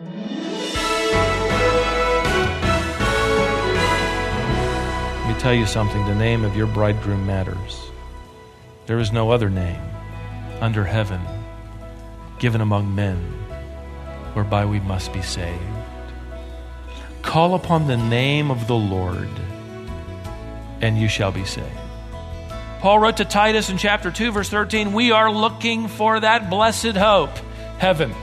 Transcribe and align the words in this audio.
Let 0.00 0.14
me 5.26 5.34
tell 5.40 5.52
you 5.52 5.66
something 5.66 6.06
the 6.06 6.14
name 6.14 6.44
of 6.44 6.56
your 6.56 6.68
bridegroom 6.68 7.26
matters. 7.26 7.90
There 8.86 9.00
is 9.00 9.10
no 9.10 9.32
other 9.32 9.50
name 9.50 9.82
under 10.60 10.84
heaven 10.84 11.20
given 12.38 12.60
among 12.60 12.94
men 12.94 13.16
whereby 14.34 14.66
we 14.66 14.78
must 14.78 15.12
be 15.12 15.20
saved. 15.20 15.60
Call 17.22 17.56
upon 17.56 17.88
the 17.88 17.96
name 17.96 18.52
of 18.52 18.68
the 18.68 18.76
Lord, 18.76 19.28
and 20.80 20.96
you 20.96 21.08
shall 21.08 21.32
be 21.32 21.44
saved. 21.44 21.66
Paul 22.78 23.00
wrote 23.00 23.16
to 23.16 23.24
Titus 23.24 23.68
in 23.68 23.78
chapter 23.78 24.12
2, 24.12 24.30
verse 24.30 24.48
13, 24.48 24.92
We 24.92 25.10
are 25.10 25.32
looking 25.32 25.88
for 25.88 26.20
that 26.20 26.48
blessed 26.50 26.94
hope, 26.94 27.36
heaven. 27.78 28.14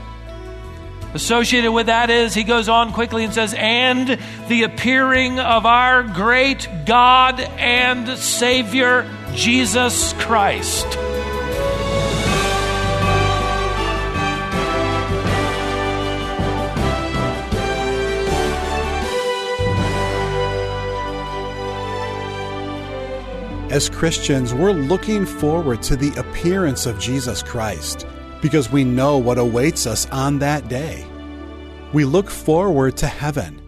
Associated 1.16 1.72
with 1.72 1.86
that 1.86 2.10
is, 2.10 2.34
he 2.34 2.44
goes 2.44 2.68
on 2.68 2.92
quickly 2.92 3.24
and 3.24 3.34
says, 3.34 3.56
and 3.58 4.20
the 4.50 4.64
appearing 4.64 5.40
of 5.40 5.66
our 5.66 6.04
great 6.04 6.68
God 6.86 7.40
and 7.40 8.18
Savior, 8.18 9.10
Jesus 9.34 10.12
Christ. 10.16 10.86
As 23.72 23.90
Christians, 23.90 24.54
we're 24.54 24.74
looking 24.74 25.26
forward 25.26 25.82
to 25.84 25.96
the 25.96 26.14
appearance 26.20 26.86
of 26.86 27.00
Jesus 27.00 27.42
Christ 27.42 28.06
because 28.42 28.72
we 28.72 28.84
know 28.84 29.18
what 29.18 29.38
awaits 29.38 29.88
us 29.88 30.08
on 30.12 30.40
that 30.40 30.68
day. 30.68 31.06
We 31.94 32.06
look 32.06 32.30
forward 32.30 32.98
to 32.98 33.08
heaven, 33.08 33.62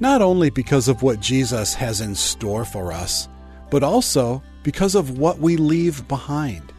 not 0.00 0.22
only 0.22 0.50
because 0.50 0.88
of 0.88 1.02
what 1.02 1.20
Jesus 1.20 1.74
has 1.74 2.00
in 2.00 2.14
store 2.14 2.64
for 2.64 2.92
us, 2.92 3.28
but 3.70 3.82
also 3.82 4.42
because 4.62 4.94
of 4.94 5.18
what 5.18 5.38
we 5.38 5.56
leave 5.56 6.06
behind. 6.08 6.72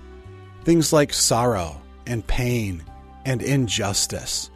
Things 0.63 0.91
like 0.91 1.13
sorrow 1.13 1.81
and 2.07 2.25
pain 2.25 2.83
and 3.25 3.41
injustice. 3.41 4.49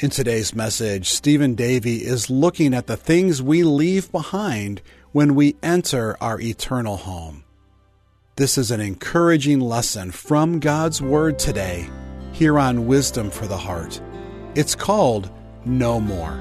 In 0.00 0.10
today's 0.10 0.54
message, 0.54 1.08
Stephen 1.08 1.54
Davey 1.54 2.04
is 2.04 2.30
looking 2.30 2.74
at 2.74 2.86
the 2.86 2.96
things 2.96 3.42
we 3.42 3.62
leave 3.62 4.10
behind 4.12 4.82
when 5.12 5.34
we 5.34 5.56
enter 5.62 6.16
our 6.20 6.40
eternal 6.40 6.96
home. 6.96 7.44
This 8.36 8.58
is 8.58 8.70
an 8.70 8.80
encouraging 8.80 9.60
lesson 9.60 10.10
from 10.10 10.58
God's 10.58 11.00
Word 11.00 11.38
today 11.38 11.88
here 12.34 12.58
on 12.58 12.88
Wisdom 12.88 13.30
for 13.30 13.46
the 13.46 13.56
Heart. 13.56 14.00
It's 14.56 14.74
called 14.74 15.30
No 15.64 16.00
More. 16.00 16.34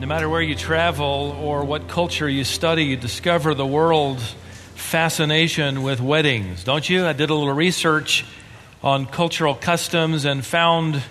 No 0.00 0.06
matter 0.06 0.26
where 0.26 0.40
you 0.40 0.54
travel 0.54 1.36
or 1.38 1.62
what 1.64 1.88
culture 1.88 2.26
you 2.26 2.42
study, 2.42 2.84
you 2.84 2.96
discover 2.96 3.52
the 3.52 3.66
world's 3.66 4.34
fascination 4.74 5.82
with 5.82 6.00
weddings, 6.00 6.64
don't 6.64 6.88
you? 6.88 7.04
I 7.04 7.12
did 7.12 7.28
a 7.28 7.34
little 7.34 7.52
research 7.52 8.24
on 8.82 9.04
cultural 9.04 9.54
customs 9.54 10.24
and 10.24 10.44
found 10.44 11.02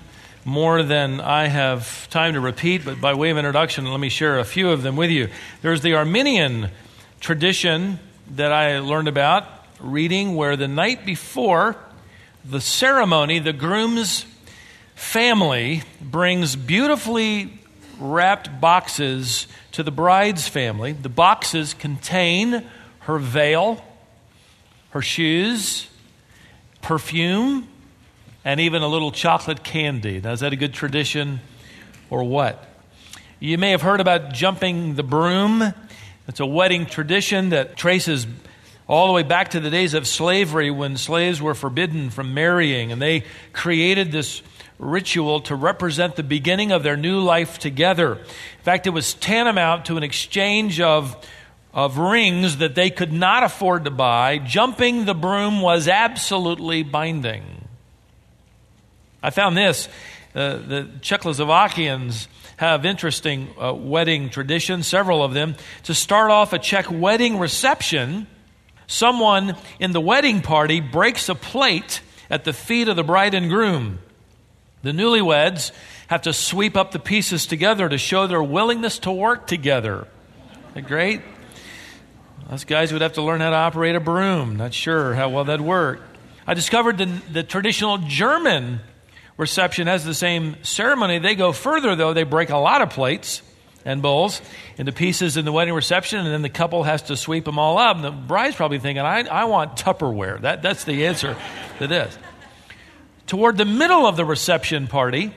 more 0.44 0.82
than 0.82 1.22
I 1.22 1.46
have 1.46 2.10
time 2.10 2.34
to 2.34 2.40
repeat, 2.40 2.84
but 2.84 3.00
by 3.00 3.14
way 3.14 3.30
of 3.30 3.38
introduction, 3.38 3.86
let 3.92 4.00
me 4.00 4.10
share 4.10 4.40
a 4.40 4.46
few 4.46 4.72
of 4.72 4.82
them 4.82 4.96
with 4.96 5.12
you. 5.12 5.30
There's 5.62 5.82
the 5.82 5.94
Armenian 5.94 6.72
tradition 7.20 8.00
that 8.32 8.52
I 8.52 8.80
learned 8.80 9.08
about 9.08 9.55
reading 9.80 10.36
where 10.36 10.56
the 10.56 10.68
night 10.68 11.06
before 11.06 11.76
the 12.44 12.62
ceremony, 12.62 13.40
the 13.40 13.54
groom's 13.54 14.26
family 14.96 15.84
brings 16.02 16.56
beautifully 16.56 17.60
wrapped 18.00 18.62
boxes 18.62 19.48
to 19.72 19.84
the 19.84 19.92
bride's 19.92 20.48
family. 20.48 20.94
The 20.94 21.10
boxes 21.10 21.74
contain 21.74 22.66
her 23.00 23.18
veil, 23.18 23.84
her 24.92 25.02
shoes, 25.02 25.88
perfume, 26.82 27.68
and 28.44 28.60
even 28.60 28.84
a 28.84 28.88
little 28.88 29.12
chocolate 29.12 29.64
candy. 29.64 30.22
Now, 30.22 30.32
is 30.32 30.42
that 30.42 30.54
a 30.54 30.56
good 30.56 30.74
tradition 30.74 31.42
or 32.10 32.24
what? 32.24 32.64
You 33.40 33.58
may 33.58 33.72
have 33.72 33.82
heard 33.82 34.00
about 34.00 34.34
jumping 34.34 34.96
the 34.96 35.04
broom. 35.04 35.74
It's 36.28 36.40
a 36.40 36.46
wedding 36.46 36.86
tradition 36.86 37.50
that 37.50 37.76
traces 37.76 38.26
all 38.88 39.08
the 39.08 39.14
way 39.14 39.24
back 39.24 39.50
to 39.50 39.60
the 39.60 39.70
days 39.70 39.94
of 39.94 40.08
slavery 40.08 40.70
when 40.70 40.98
slaves 40.98 41.42
were 41.42 41.56
forbidden 41.56 42.10
from 42.10 42.34
marrying, 42.34 42.92
and 42.92 43.02
they 43.02 43.24
created 43.52 44.12
this 44.12 44.42
ritual 44.78 45.42
to 45.42 45.56
represent 45.56 46.16
the 46.16 46.24
beginning 46.24 46.72
of 46.72 46.84
their 46.84 46.98
new 46.98 47.20
life 47.20 47.58
together. 47.58 48.16
In 48.16 48.64
fact, 48.64 48.86
it 48.88 48.92
was 48.92 49.14
tantamount 49.16 49.86
to 49.86 49.98
an 49.98 50.04
exchange 50.04 50.80
of, 50.82 51.16
of 51.74 51.98
rings 51.98 52.58
that 52.58 52.76
they 52.76 52.90
could 52.90 53.14
not 53.14 53.44
afford 53.44 53.86
to 53.86 53.92
buy. 53.92 54.38
Jumping 54.38 55.06
the 55.06 55.16
broom 55.16 55.62
was 55.62 55.88
absolutely 55.88 56.84
binding. 56.84 57.68
I 59.24 59.32
found 59.32 59.58
this 59.58 59.88
uh, 60.36 60.58
the 60.58 60.90
Czechoslovakians 61.00 62.28
have 62.58 62.86
interesting 62.86 63.48
uh, 63.60 63.74
wedding 63.74 64.30
traditions, 64.30 64.86
several 64.86 65.24
of 65.24 65.34
them. 65.34 65.56
To 65.84 65.94
start 65.94 66.30
off 66.30 66.54
a 66.54 66.60
Czech 66.60 66.92
wedding 66.92 67.40
reception, 67.40 68.28
someone 68.88 69.56
in 69.80 69.92
the 69.92 70.02
wedding 70.02 70.42
party 70.42 70.80
breaks 70.80 71.30
a 71.30 71.36
plate 71.36 72.02
at 72.30 72.44
the 72.44 72.54
feet 72.54 72.88
of 72.88 72.96
the 72.96 73.04
bride 73.04 73.34
and 73.34 73.50
groom. 73.50 74.00
The 74.84 74.92
newlyweds 74.92 75.72
have 76.08 76.24
to 76.24 76.34
sweep 76.34 76.78
up 76.78 76.92
the 76.92 77.00
pieces 77.00 77.48
together 77.48 77.90
to 77.90 77.98
show 77.98 78.28
their 78.28 78.44
willingness 78.44 79.00
to 79.00 79.12
work 79.12 79.48
together. 79.48 80.08
Great? 80.86 81.22
Us 82.50 82.64
guys 82.64 82.94
would 82.94 83.02
have 83.02 83.14
to 83.14 83.22
learn 83.22 83.42
how 83.42 83.50
to 83.50 83.56
operate 83.56 83.96
a 83.96 84.00
broom. 84.00 84.58
Not 84.58 84.74
sure 84.74 85.16
how 85.16 85.30
well 85.30 85.46
that'd 85.46 85.66
work. 85.66 86.02
I 86.46 86.54
discovered 86.54 87.00
the, 87.00 87.06
the 87.06 87.42
traditional 87.42 87.98
German 87.98 88.82
reception 89.38 89.88
has 89.88 90.06
the 90.06 90.14
same 90.14 90.58
ceremony. 90.62 91.18
They 91.18 91.34
go 91.34 91.52
further, 91.52 91.96
though. 91.96 92.14
They 92.14 92.24
break 92.24 92.50
a 92.52 92.58
lot 92.58 92.82
of 92.84 92.92
plates 92.92 93.42
and 93.86 94.02
bowls 94.02 94.42
into 94.78 94.92
pieces 94.92 95.38
in 95.38 95.46
the 95.46 95.52
wedding 95.52 95.74
reception, 95.74 96.20
and 96.20 96.28
then 96.28 96.42
the 96.42 96.50
couple 96.50 96.84
has 96.84 97.04
to 97.04 97.16
sweep 97.16 97.46
them 97.46 97.60
all 97.60 97.78
up. 97.78 97.96
And 97.96 98.04
the 98.04 98.12
bride's 98.12 98.56
probably 98.56 98.80
thinking, 98.80 99.06
I, 99.06 99.22
I 99.22 99.46
want 99.46 99.78
Tupperware. 99.78 100.42
That, 100.42 100.62
that's 100.62 100.84
the 100.84 101.06
answer 101.06 101.38
to 101.78 101.88
this. 101.88 102.18
Toward 103.28 103.58
the 103.58 103.66
middle 103.66 104.06
of 104.06 104.18
the 104.18 104.26
reception 104.26 104.88
party, 104.88 105.34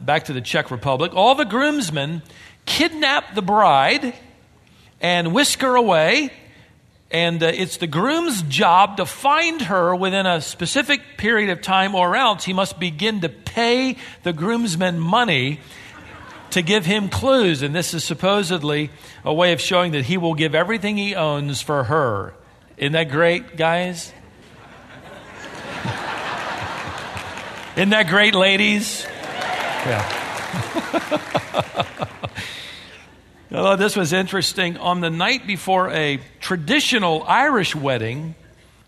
back 0.00 0.26
to 0.26 0.32
the 0.32 0.40
Czech 0.40 0.70
Republic, 0.70 1.12
all 1.14 1.34
the 1.34 1.44
groomsmen 1.44 2.22
kidnap 2.66 3.34
the 3.34 3.42
bride 3.42 4.14
and 5.00 5.34
whisk 5.34 5.60
her 5.60 5.74
away 5.76 6.30
and 7.14 7.40
uh, 7.44 7.46
it's 7.46 7.76
the 7.76 7.86
groom's 7.86 8.42
job 8.42 8.96
to 8.96 9.06
find 9.06 9.62
her 9.62 9.94
within 9.94 10.26
a 10.26 10.40
specific 10.40 11.16
period 11.16 11.50
of 11.50 11.62
time, 11.62 11.94
or 11.94 12.16
else 12.16 12.44
he 12.44 12.52
must 12.52 12.80
begin 12.80 13.20
to 13.20 13.28
pay 13.28 13.96
the 14.24 14.32
groomsmen 14.32 14.98
money 14.98 15.60
to 16.54 16.62
give 16.62 16.86
him 16.86 17.08
clues. 17.08 17.62
And 17.62 17.74
this 17.74 17.94
is 17.94 18.02
supposedly 18.02 18.90
a 19.24 19.34
way 19.34 19.52
of 19.52 19.60
showing 19.60 19.92
that 19.92 20.06
he 20.06 20.16
will 20.16 20.34
give 20.34 20.54
everything 20.54 20.96
he 20.96 21.14
owns 21.14 21.60
for 21.60 21.84
her. 21.84 22.34
Isn't 22.76 22.92
that 22.92 23.10
great, 23.10 23.56
guys? 23.56 24.12
Isn't 27.76 27.90
that 27.90 28.08
great, 28.08 28.34
ladies? 28.34 29.04
Yeah. 29.86 30.20
This 33.76 33.96
was 33.96 34.12
interesting, 34.12 34.78
on 34.78 35.00
the 35.00 35.10
night 35.10 35.46
before 35.46 35.90
a 35.90 36.18
traditional 36.40 37.22
Irish 37.24 37.76
wedding, 37.76 38.34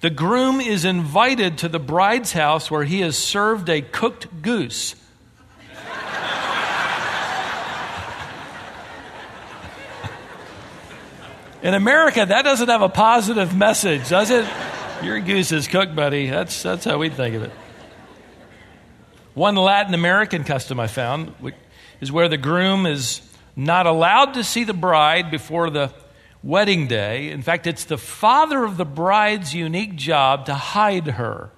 the 0.01 0.11
groom 0.11 0.61
is 0.61 0.85
invited 0.85 1.59
to 1.59 1.69
the 1.69 1.79
bride's 1.79 2.33
house 2.33 2.71
where 2.71 2.85
he 2.85 3.03
is 3.03 3.17
served 3.17 3.69
a 3.69 3.83
cooked 3.83 4.43
goose. 4.43 4.97
In 11.67 11.75
America, 11.75 12.25
that 12.25 12.43
doesn't 12.43 12.69
have 12.69 12.83
a 12.83 12.89
positive 12.89 13.53
message, 13.57 14.09
does 14.09 14.31
it? 14.31 14.49
Your 15.03 15.19
goose 15.19 15.51
is 15.51 15.67
cooked, 15.67 15.97
buddy. 15.97 16.31
That's, 16.31 16.63
that's 16.63 16.85
how 16.85 16.97
we 16.99 17.09
think 17.09 17.35
of 17.35 17.43
it. 17.43 17.51
One 19.35 19.57
Latin 19.57 19.93
American 19.93 20.45
custom 20.45 20.79
I 20.79 20.87
found 20.87 21.35
is 22.01 22.13
where 22.13 22.29
the 22.29 22.37
groom 22.37 22.87
is 22.87 23.21
not 23.57 23.87
allowed 23.87 24.35
to 24.35 24.45
see 24.45 24.63
the 24.63 24.75
bride 24.75 25.33
before 25.33 25.69
the 25.69 25.93
wedding 26.41 26.87
day. 26.87 27.33
In 27.33 27.43
fact, 27.43 27.67
it's 27.67 27.83
the 27.83 27.99
father 27.99 28.63
of 28.63 28.77
the 28.77 28.85
bride's 28.85 29.53
unique 29.53 29.97
job 29.97 30.47
to 30.47 30.55
hide 30.55 31.09
her. 31.09 31.51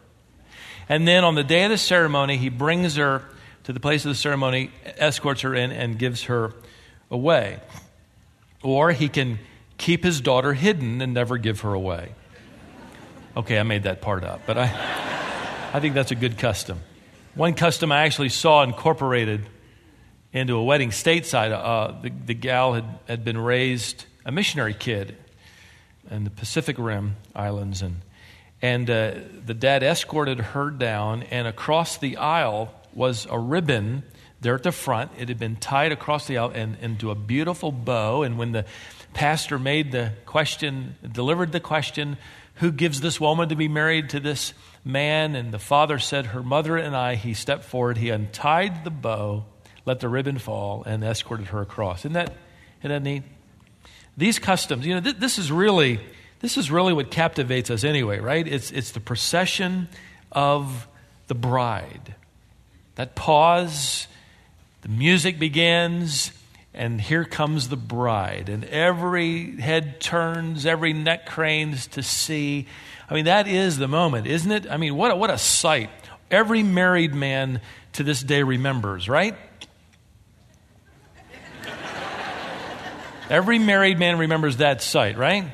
And 0.88 1.06
then 1.06 1.22
on 1.22 1.34
the 1.34 1.44
day 1.44 1.64
of 1.64 1.70
the 1.70 1.76
ceremony, 1.76 2.38
he 2.38 2.48
brings 2.48 2.96
her 2.96 3.24
to 3.64 3.74
the 3.74 3.80
place 3.80 4.06
of 4.06 4.08
the 4.08 4.14
ceremony, 4.14 4.70
escorts 4.86 5.42
her 5.42 5.54
in, 5.54 5.70
and 5.70 5.98
gives 5.98 6.22
her 6.22 6.54
away. 7.10 7.60
Or 8.62 8.90
he 8.90 9.10
can 9.10 9.38
keep 9.78 10.04
his 10.04 10.20
daughter 10.20 10.52
hidden 10.52 11.00
and 11.00 11.14
never 11.14 11.38
give 11.38 11.60
her 11.60 11.72
away. 11.72 12.12
Okay, 13.36 13.58
I 13.58 13.62
made 13.62 13.84
that 13.84 14.02
part 14.02 14.24
up, 14.24 14.42
but 14.46 14.58
I, 14.58 14.64
I 15.72 15.80
think 15.80 15.94
that's 15.94 16.10
a 16.10 16.16
good 16.16 16.36
custom. 16.36 16.80
One 17.34 17.54
custom 17.54 17.92
I 17.92 18.02
actually 18.02 18.30
saw 18.30 18.62
incorporated 18.64 19.46
into 20.32 20.56
a 20.56 20.62
wedding 20.62 20.90
stateside. 20.90 21.52
Uh, 21.52 22.00
the, 22.00 22.10
the 22.10 22.34
gal 22.34 22.74
had, 22.74 22.84
had 23.06 23.24
been 23.24 23.38
raised 23.38 24.04
a 24.24 24.32
missionary 24.32 24.74
kid 24.74 25.16
in 26.10 26.24
the 26.24 26.30
Pacific 26.30 26.76
Rim 26.78 27.16
Islands, 27.34 27.80
and, 27.80 27.96
and 28.60 28.90
uh, 28.90 29.14
the 29.46 29.54
dad 29.54 29.82
escorted 29.82 30.40
her 30.40 30.70
down, 30.70 31.22
and 31.24 31.46
across 31.46 31.96
the 31.98 32.16
aisle 32.16 32.74
was 32.92 33.26
a 33.30 33.38
ribbon 33.38 34.02
there 34.40 34.54
at 34.54 34.62
the 34.62 34.72
front. 34.72 35.12
It 35.18 35.28
had 35.28 35.38
been 35.38 35.56
tied 35.56 35.92
across 35.92 36.26
the 36.26 36.38
aisle 36.38 36.50
and 36.54 36.76
into 36.80 37.10
a 37.10 37.14
beautiful 37.14 37.70
bow, 37.72 38.22
and 38.22 38.38
when 38.38 38.52
the 38.52 38.64
pastor 39.14 39.58
made 39.58 39.92
the 39.92 40.12
question, 40.26 40.96
delivered 41.10 41.52
the 41.52 41.60
question, 41.60 42.16
who 42.56 42.72
gives 42.72 43.00
this 43.00 43.20
woman 43.20 43.48
to 43.48 43.56
be 43.56 43.68
married 43.68 44.10
to 44.10 44.20
this 44.20 44.52
man? 44.84 45.36
And 45.36 45.52
the 45.52 45.58
father 45.58 45.98
said, 45.98 46.26
Her 46.26 46.42
mother 46.42 46.76
and 46.76 46.96
I. 46.96 47.14
He 47.14 47.34
stepped 47.34 47.64
forward, 47.64 47.98
he 47.98 48.10
untied 48.10 48.84
the 48.84 48.90
bow, 48.90 49.44
let 49.84 50.00
the 50.00 50.08
ribbon 50.08 50.38
fall, 50.38 50.82
and 50.84 51.04
escorted 51.04 51.48
her 51.48 51.60
across. 51.60 52.00
Isn't 52.00 52.14
that, 52.14 52.34
isn't 52.80 52.90
that 52.90 53.02
neat? 53.02 53.22
These 54.16 54.38
customs, 54.38 54.84
you 54.86 54.94
know, 54.94 55.00
th- 55.00 55.16
this 55.16 55.38
is 55.38 55.50
really. 55.50 56.00
This 56.40 56.56
is 56.56 56.70
really 56.70 56.92
what 56.92 57.10
captivates 57.10 57.68
us 57.68 57.82
anyway, 57.82 58.20
right? 58.20 58.46
It's, 58.46 58.70
it's 58.70 58.92
the 58.92 59.00
procession 59.00 59.88
of 60.30 60.86
the 61.26 61.34
bride. 61.34 62.14
That 62.94 63.16
pause, 63.16 64.06
the 64.82 64.88
music 64.88 65.40
begins, 65.40 66.30
and 66.74 67.00
here 67.00 67.24
comes 67.24 67.68
the 67.68 67.76
bride. 67.76 68.48
And 68.48 68.64
every 68.64 69.60
head 69.60 70.00
turns, 70.00 70.66
every 70.66 70.92
neck 70.92 71.26
cranes 71.26 71.86
to 71.88 72.02
see. 72.02 72.66
I 73.10 73.14
mean, 73.14 73.24
that 73.24 73.48
is 73.48 73.78
the 73.78 73.88
moment, 73.88 74.26
isn't 74.26 74.50
it? 74.50 74.70
I 74.70 74.76
mean, 74.76 74.96
what 74.96 75.10
a, 75.10 75.16
what 75.16 75.30
a 75.30 75.38
sight. 75.38 75.90
Every 76.30 76.62
married 76.62 77.14
man 77.14 77.60
to 77.94 78.02
this 78.02 78.22
day 78.22 78.42
remembers, 78.42 79.08
right? 79.08 79.34
Every 83.30 83.58
married 83.58 83.98
man 83.98 84.18
remembers 84.18 84.58
that 84.58 84.80
sight, 84.80 85.18
right? 85.18 85.44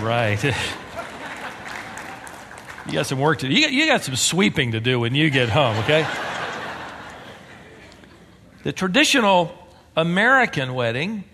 Right. 0.00 0.42
you 2.86 2.92
got 2.92 3.06
some 3.06 3.18
work 3.18 3.40
to 3.40 3.48
do. 3.48 3.54
You 3.54 3.62
got, 3.62 3.72
you 3.72 3.86
got 3.86 4.02
some 4.02 4.16
sweeping 4.16 4.72
to 4.72 4.80
do 4.80 5.00
when 5.00 5.14
you 5.14 5.30
get 5.30 5.48
home, 5.48 5.76
okay? 5.78 6.06
the 8.64 8.72
traditional 8.72 9.54
American 9.96 10.74
wedding, 10.74 11.24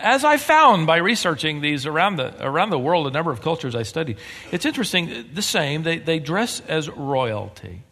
as 0.00 0.24
I 0.24 0.36
found 0.36 0.86
by 0.86 0.98
researching 0.98 1.60
these 1.60 1.86
around 1.86 2.16
the, 2.16 2.34
around 2.44 2.70
the 2.70 2.78
world, 2.78 3.06
a 3.06 3.10
number 3.10 3.30
of 3.30 3.40
cultures 3.40 3.74
I 3.74 3.82
studied, 3.82 4.18
it's 4.52 4.64
interesting, 4.64 5.26
the 5.32 5.42
same. 5.42 5.82
They, 5.82 5.98
they 5.98 6.18
dress 6.18 6.60
as 6.68 6.88
royalty. 6.88 7.82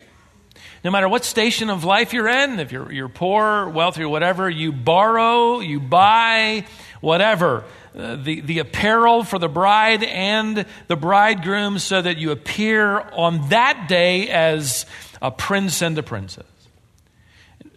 No 0.84 0.90
matter 0.90 1.08
what 1.08 1.24
station 1.24 1.70
of 1.70 1.84
life 1.84 2.12
you're 2.12 2.28
in, 2.28 2.60
if 2.60 2.70
you're, 2.70 2.92
you're 2.92 3.08
poor, 3.08 3.68
wealthy, 3.68 4.02
or 4.02 4.08
whatever, 4.08 4.50
you 4.50 4.70
borrow, 4.70 5.60
you 5.60 5.80
buy, 5.80 6.66
whatever. 7.00 7.64
Uh, 7.96 8.16
the, 8.16 8.40
the 8.40 8.58
apparel 8.58 9.24
for 9.24 9.38
the 9.38 9.48
bride 9.48 10.02
and 10.02 10.66
the 10.88 10.96
bridegroom 10.96 11.78
so 11.78 12.02
that 12.02 12.18
you 12.18 12.32
appear 12.32 13.00
on 13.00 13.48
that 13.48 13.86
day 13.88 14.28
as 14.28 14.84
a 15.22 15.30
prince 15.30 15.80
and 15.80 15.96
a 15.96 16.02
princess. 16.02 16.44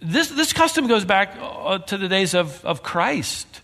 This, 0.01 0.29
this 0.29 0.53
custom 0.53 0.87
goes 0.87 1.05
back 1.05 1.35
uh, 1.39 1.79
to 1.79 1.97
the 1.97 2.07
days 2.07 2.33
of, 2.33 2.63
of 2.63 2.83
Christ. 2.83 3.61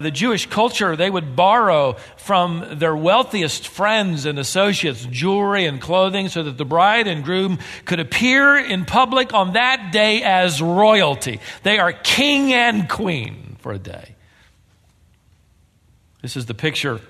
The 0.00 0.12
Jewish 0.12 0.46
culture, 0.46 0.94
they 0.94 1.10
would 1.10 1.34
borrow 1.34 1.94
from 2.16 2.78
their 2.78 2.94
wealthiest 2.94 3.66
friends 3.66 4.26
and 4.26 4.38
associates 4.38 5.04
jewelry 5.06 5.66
and 5.66 5.80
clothing 5.80 6.28
so 6.28 6.44
that 6.44 6.56
the 6.56 6.64
bride 6.64 7.08
and 7.08 7.24
groom 7.24 7.58
could 7.84 7.98
appear 7.98 8.56
in 8.56 8.84
public 8.84 9.34
on 9.34 9.54
that 9.54 9.90
day 9.92 10.22
as 10.22 10.62
royalty. 10.62 11.40
They 11.64 11.80
are 11.80 11.92
king 11.92 12.52
and 12.52 12.88
queen 12.88 13.56
for 13.58 13.72
a 13.72 13.78
day. 13.78 14.14
This 16.22 16.36
is 16.36 16.46
the 16.46 16.54
picture 16.54 17.00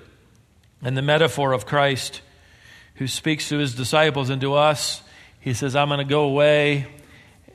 and 0.81 0.97
the 0.97 1.03
metaphor 1.03 1.53
of 1.53 1.67
Christ 1.67 2.21
who 2.95 3.05
speaks 3.07 3.49
to 3.49 3.59
his 3.59 3.75
disciples 3.75 4.31
and 4.31 4.41
to 4.41 4.55
us. 4.55 5.03
He 5.39 5.53
says, 5.53 5.75
I'm 5.75 5.89
going 5.89 5.99
to 5.99 6.05
go 6.05 6.23
away 6.23 6.87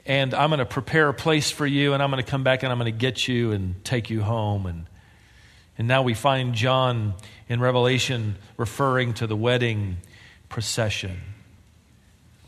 and 0.07 0.35
I'm 0.35 0.51
going 0.51 0.59
to 0.59 0.67
prepare 0.67 1.09
a 1.09 1.15
place 1.15 1.51
for 1.51 1.67
you, 1.67 1.95
and 1.95 2.03
I'm 2.03 2.11
going 2.11 2.23
to 2.23 2.31
come 2.31 2.45
back 2.45 2.63
and 2.63 2.71
I'm 2.71 2.79
going 2.79 2.93
to 2.93 2.99
get 2.99 3.27
you 3.27 3.53
and 3.53 3.83
take 3.85 4.11
you 4.11 4.23
home. 4.23 4.67
And, 4.67 4.87
and 5.79 5.89
now 5.89 6.03
we 6.03 6.15
find 6.15 6.55
John 6.55 7.15
in 7.49 7.61
Revelation 7.61 8.37
referring 8.57 9.15
to 9.15 9.27
the 9.27 9.37
wedding 9.37 9.99
procession. 10.49 11.21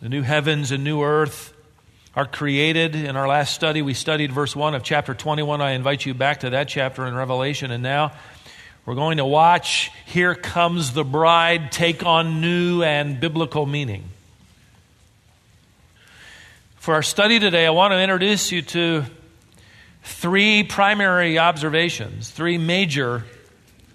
The 0.03 0.09
new 0.09 0.23
heavens 0.23 0.71
and 0.71 0.85
new 0.85 1.03
earth 1.03 1.55
are 2.15 2.27
created. 2.27 2.95
In 2.95 3.17
our 3.17 3.27
last 3.27 3.55
study, 3.55 3.81
we 3.81 3.95
studied 3.95 4.33
verse 4.33 4.55
1 4.55 4.75
of 4.75 4.83
chapter 4.83 5.15
21. 5.15 5.61
I 5.61 5.73
invite 5.73 6.05
you 6.05 6.13
back 6.13 6.41
to 6.41 6.51
that 6.51 6.69
chapter 6.69 7.07
in 7.07 7.15
Revelation. 7.15 7.71
And 7.71 7.83
now 7.83 8.13
we're 8.85 8.95
going 8.95 9.17
to 9.17 9.25
watch 9.25 9.91
Here 10.05 10.35
Comes 10.35 10.93
the 10.93 11.05
Bride 11.05 11.73
take 11.73 12.05
on 12.05 12.43
new 12.43 12.83
and 12.83 13.19
biblical 13.19 13.65
meaning. 13.65 14.05
For 16.87 16.95
our 16.95 17.03
study 17.03 17.41
today, 17.41 17.67
I 17.67 17.71
want 17.71 17.91
to 17.95 18.01
introduce 18.01 18.53
you 18.53 18.63
to 18.63 19.03
three 20.05 20.63
primary 20.63 21.37
observations, 21.37 22.31
three 22.31 22.59
major 22.59 23.25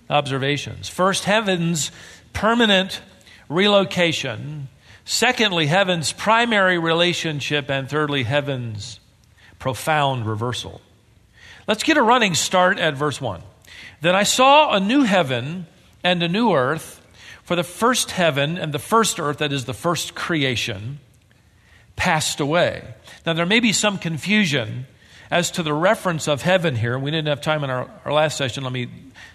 observations. 0.10 0.90
First, 0.90 1.24
heaven's 1.24 1.90
permanent 2.34 3.02
relocation. 3.48 4.68
Secondly, 5.06 5.68
heaven's 5.68 6.12
primary 6.12 6.78
relationship. 6.78 7.72
And 7.72 7.90
thirdly, 7.90 8.24
heaven's 8.24 9.00
profound 9.58 10.26
reversal. 10.26 10.82
Let's 11.70 11.84
get 11.84 11.96
a 11.96 12.02
running 12.02 12.34
start 12.34 12.78
at 12.78 12.96
verse 12.96 13.22
1. 13.22 13.42
Then 14.02 14.16
I 14.16 14.24
saw 14.24 14.76
a 14.76 14.82
new 14.82 15.04
heaven 15.04 15.66
and 16.04 16.22
a 16.22 16.28
new 16.28 16.52
earth, 16.52 17.02
for 17.44 17.56
the 17.56 17.64
first 17.64 18.12
heaven 18.12 18.58
and 18.58 18.74
the 18.74 18.80
first 18.80 19.18
earth, 19.18 19.38
that 19.38 19.54
is 19.54 19.64
the 19.64 19.74
first 19.74 20.14
creation, 20.14 21.00
passed 22.02 22.40
away. 22.40 22.84
Now, 23.28 23.34
there 23.34 23.46
may 23.46 23.60
be 23.60 23.74
some 23.74 24.00
confusion 24.00 24.88
as 25.30 25.52
to 25.52 25.62
the 25.62 25.72
reference 25.72 26.28
of 26.28 26.42
heaven 26.42 26.76
here. 26.76 26.98
We 26.98 27.12
didn't 27.12 27.28
have 27.28 27.42
time 27.42 27.64
in 27.64 27.70
our, 27.70 27.88
our 28.04 28.12
last 28.12 28.38
session. 28.38 28.64
Let 28.64 28.74
me, 28.74 28.90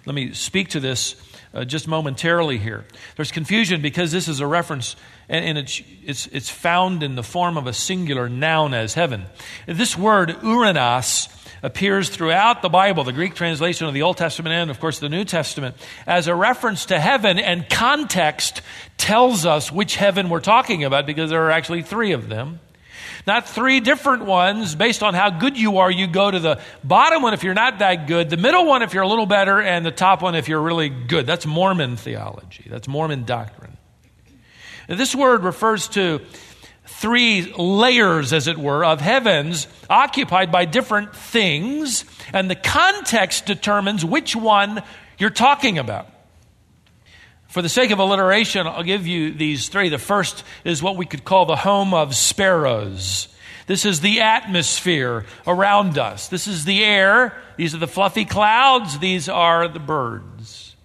let 0.04 0.16
me 0.16 0.32
speak 0.32 0.70
to 0.70 0.80
this 0.80 1.14
uh, 1.54 1.64
just 1.64 1.86
momentarily 1.86 2.58
here. 2.58 2.84
There's 3.14 3.30
confusion 3.30 3.82
because 3.82 4.10
this 4.10 4.26
is 4.26 4.40
a 4.40 4.48
reference, 4.48 4.96
and, 5.28 5.44
and 5.44 5.58
it's, 5.58 5.80
it's, 6.04 6.26
it's 6.26 6.50
found 6.50 7.04
in 7.04 7.14
the 7.14 7.22
form 7.22 7.56
of 7.56 7.68
a 7.68 7.72
singular 7.72 8.28
noun 8.28 8.74
as 8.74 8.94
heaven. 8.94 9.26
This 9.68 9.96
word, 9.96 10.30
uranos, 10.30 11.28
appears 11.62 12.08
throughout 12.08 12.62
the 12.62 12.68
Bible, 12.68 13.04
the 13.04 13.12
Greek 13.12 13.34
translation 13.34 13.86
of 13.86 13.94
the 13.94 14.02
Old 14.02 14.16
Testament 14.16 14.54
and, 14.54 14.70
of 14.70 14.80
course, 14.80 14.98
the 14.98 15.08
New 15.08 15.24
Testament, 15.24 15.76
as 16.06 16.28
a 16.28 16.34
reference 16.34 16.86
to 16.86 16.98
heaven, 17.00 17.38
and 17.38 17.68
context 17.68 18.62
tells 18.96 19.46
us 19.46 19.72
which 19.72 19.96
heaven 19.96 20.28
we're 20.28 20.40
talking 20.40 20.84
about 20.84 21.06
because 21.06 21.30
there 21.30 21.44
are 21.44 21.50
actually 21.50 21.82
three 21.82 22.12
of 22.12 22.28
them. 22.28 22.60
Not 23.26 23.48
three 23.48 23.80
different 23.80 24.24
ones 24.24 24.74
based 24.74 25.02
on 25.02 25.14
how 25.14 25.30
good 25.30 25.58
you 25.58 25.78
are. 25.78 25.90
You 25.90 26.06
go 26.06 26.30
to 26.30 26.38
the 26.38 26.60
bottom 26.84 27.22
one 27.22 27.34
if 27.34 27.42
you're 27.42 27.54
not 27.54 27.80
that 27.80 28.06
good, 28.06 28.30
the 28.30 28.36
middle 28.36 28.66
one 28.66 28.82
if 28.82 28.94
you're 28.94 29.02
a 29.02 29.08
little 29.08 29.26
better, 29.26 29.60
and 29.60 29.84
the 29.84 29.90
top 29.90 30.22
one 30.22 30.36
if 30.36 30.48
you're 30.48 30.60
really 30.60 30.88
good. 30.88 31.26
That's 31.26 31.46
Mormon 31.46 31.96
theology, 31.96 32.66
that's 32.68 32.86
Mormon 32.86 33.24
doctrine. 33.24 33.76
This 34.88 35.14
word 35.14 35.42
refers 35.42 35.88
to 35.88 36.20
three 36.86 37.52
layers, 37.56 38.32
as 38.32 38.46
it 38.46 38.58
were, 38.58 38.84
of 38.84 39.00
heavens 39.00 39.66
occupied 39.90 40.50
by 40.50 40.64
different 40.64 41.14
things, 41.14 42.04
and 42.32 42.50
the 42.50 42.54
context 42.54 43.46
determines 43.46 44.04
which 44.04 44.34
one 44.34 44.82
you're 45.18 45.30
talking 45.30 45.78
about. 45.78 46.08
For 47.48 47.62
the 47.62 47.68
sake 47.68 47.90
of 47.90 47.98
alliteration, 47.98 48.66
I'll 48.66 48.82
give 48.82 49.06
you 49.06 49.32
these 49.32 49.68
three. 49.68 49.88
The 49.88 49.98
first 49.98 50.44
is 50.64 50.82
what 50.82 50.96
we 50.96 51.06
could 51.06 51.24
call 51.24 51.46
the 51.46 51.56
home 51.56 51.94
of 51.94 52.14
sparrows. 52.14 53.28
This 53.66 53.84
is 53.84 54.00
the 54.00 54.20
atmosphere 54.20 55.24
around 55.46 55.98
us. 55.98 56.28
This 56.28 56.46
is 56.46 56.64
the 56.64 56.84
air. 56.84 57.40
These 57.56 57.74
are 57.74 57.78
the 57.78 57.88
fluffy 57.88 58.24
clouds. 58.24 58.98
These 58.98 59.28
are 59.28 59.68
the 59.68 59.80
birds. 59.80 60.76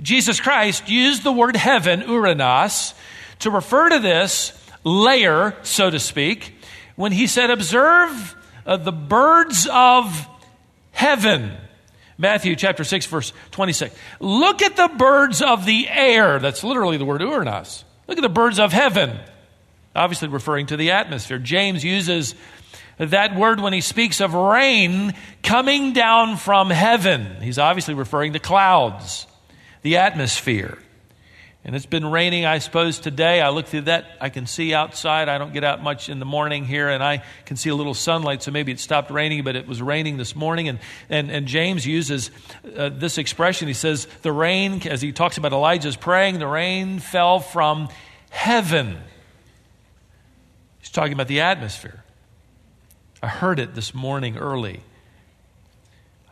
Jesus 0.00 0.40
Christ 0.40 0.88
used 0.88 1.22
the 1.22 1.32
word 1.32 1.56
heaven, 1.56 2.02
uranos, 2.02 2.94
to 3.40 3.50
refer 3.50 3.88
to 3.90 3.98
this 3.98 4.52
layer, 4.84 5.56
so 5.62 5.90
to 5.90 5.98
speak, 5.98 6.54
when 6.96 7.12
he 7.12 7.26
said, 7.26 7.50
Observe 7.50 8.36
uh, 8.66 8.76
the 8.76 8.92
birds 8.92 9.68
of 9.70 10.28
heaven. 10.92 11.52
Matthew 12.18 12.56
chapter 12.56 12.82
6, 12.82 13.06
verse 13.06 13.32
26. 13.52 13.94
Look 14.18 14.60
at 14.62 14.76
the 14.76 14.88
birds 14.88 15.40
of 15.40 15.64
the 15.64 15.88
air. 15.88 16.40
That's 16.40 16.64
literally 16.64 16.96
the 16.96 17.04
word 17.04 17.20
uranos. 17.20 17.84
Look 18.08 18.18
at 18.18 18.22
the 18.22 18.28
birds 18.28 18.58
of 18.58 18.72
heaven. 18.72 19.16
Obviously 19.94 20.28
referring 20.28 20.66
to 20.66 20.76
the 20.76 20.90
atmosphere. 20.90 21.38
James 21.38 21.84
uses 21.84 22.34
that 22.98 23.36
word 23.36 23.60
when 23.60 23.72
he 23.72 23.80
speaks 23.80 24.20
of 24.20 24.34
rain 24.34 25.14
coming 25.42 25.92
down 25.92 26.36
from 26.36 26.70
heaven. 26.70 27.40
He's 27.40 27.58
obviously 27.58 27.94
referring 27.94 28.32
to 28.32 28.40
clouds, 28.40 29.26
the 29.82 29.98
atmosphere. 29.98 30.78
And 31.68 31.76
it's 31.76 31.84
been 31.84 32.10
raining, 32.10 32.46
I 32.46 32.60
suppose, 32.60 32.98
today. 32.98 33.42
I 33.42 33.50
look 33.50 33.66
through 33.66 33.82
that. 33.82 34.06
I 34.22 34.30
can 34.30 34.46
see 34.46 34.72
outside. 34.72 35.28
I 35.28 35.36
don't 35.36 35.52
get 35.52 35.64
out 35.64 35.82
much 35.82 36.08
in 36.08 36.18
the 36.18 36.24
morning 36.24 36.64
here, 36.64 36.88
and 36.88 37.04
I 37.04 37.22
can 37.44 37.58
see 37.58 37.68
a 37.68 37.74
little 37.74 37.92
sunlight, 37.92 38.42
so 38.42 38.50
maybe 38.50 38.72
it 38.72 38.80
stopped 38.80 39.10
raining, 39.10 39.44
but 39.44 39.54
it 39.54 39.68
was 39.68 39.82
raining 39.82 40.16
this 40.16 40.34
morning. 40.34 40.70
And, 40.70 40.78
and, 41.10 41.30
and 41.30 41.46
James 41.46 41.86
uses 41.86 42.30
uh, 42.74 42.88
this 42.88 43.18
expression. 43.18 43.68
He 43.68 43.74
says, 43.74 44.08
The 44.22 44.32
rain, 44.32 44.80
as 44.88 45.02
he 45.02 45.12
talks 45.12 45.36
about 45.36 45.52
Elijah's 45.52 45.94
praying, 45.94 46.38
the 46.38 46.46
rain 46.46 47.00
fell 47.00 47.38
from 47.38 47.90
heaven. 48.30 48.96
He's 50.78 50.88
talking 50.88 51.12
about 51.12 51.28
the 51.28 51.42
atmosphere. 51.42 52.02
I 53.22 53.26
heard 53.26 53.58
it 53.58 53.74
this 53.74 53.92
morning 53.92 54.38
early. 54.38 54.80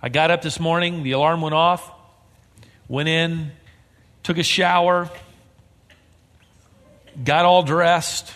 I 0.01 0.09
got 0.09 0.31
up 0.31 0.41
this 0.41 0.59
morning, 0.59 1.03
the 1.03 1.13
alarm 1.13 1.43
went 1.43 1.55
off, 1.55 1.93
went 2.89 3.11
in, 3.11 3.53
took 4.23 4.39
a 4.39 4.43
shower, 4.43 5.11
got 7.25 7.45
all 7.45 7.63
dressed. 7.63 8.33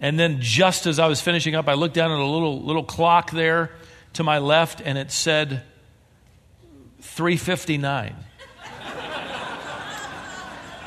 And 0.00 0.18
then 0.18 0.40
just 0.40 0.86
as 0.86 0.98
I 0.98 1.08
was 1.08 1.20
finishing 1.20 1.54
up, 1.54 1.68
I 1.68 1.74
looked 1.74 1.94
down 1.94 2.10
at 2.10 2.18
a 2.18 2.24
little, 2.24 2.62
little 2.62 2.84
clock 2.84 3.30
there 3.30 3.70
to 4.14 4.22
my 4.22 4.38
left 4.38 4.80
and 4.80 4.96
it 4.96 5.10
said 5.10 5.62
359. 7.00 8.14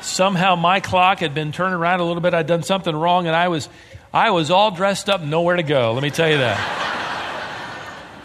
Somehow 0.00 0.56
my 0.56 0.80
clock 0.80 1.20
had 1.20 1.32
been 1.34 1.52
turned 1.52 1.74
around 1.74 2.00
a 2.00 2.04
little 2.04 2.20
bit. 2.20 2.34
I'd 2.34 2.46
done 2.46 2.62
something 2.62 2.94
wrong 2.94 3.26
and 3.26 3.36
I 3.36 3.48
was, 3.48 3.68
I 4.12 4.30
was 4.30 4.50
all 4.50 4.70
dressed 4.70 5.08
up, 5.08 5.20
nowhere 5.20 5.56
to 5.56 5.62
go, 5.62 5.92
let 5.92 6.02
me 6.02 6.10
tell 6.10 6.28
you 6.28 6.38
that. 6.38 6.58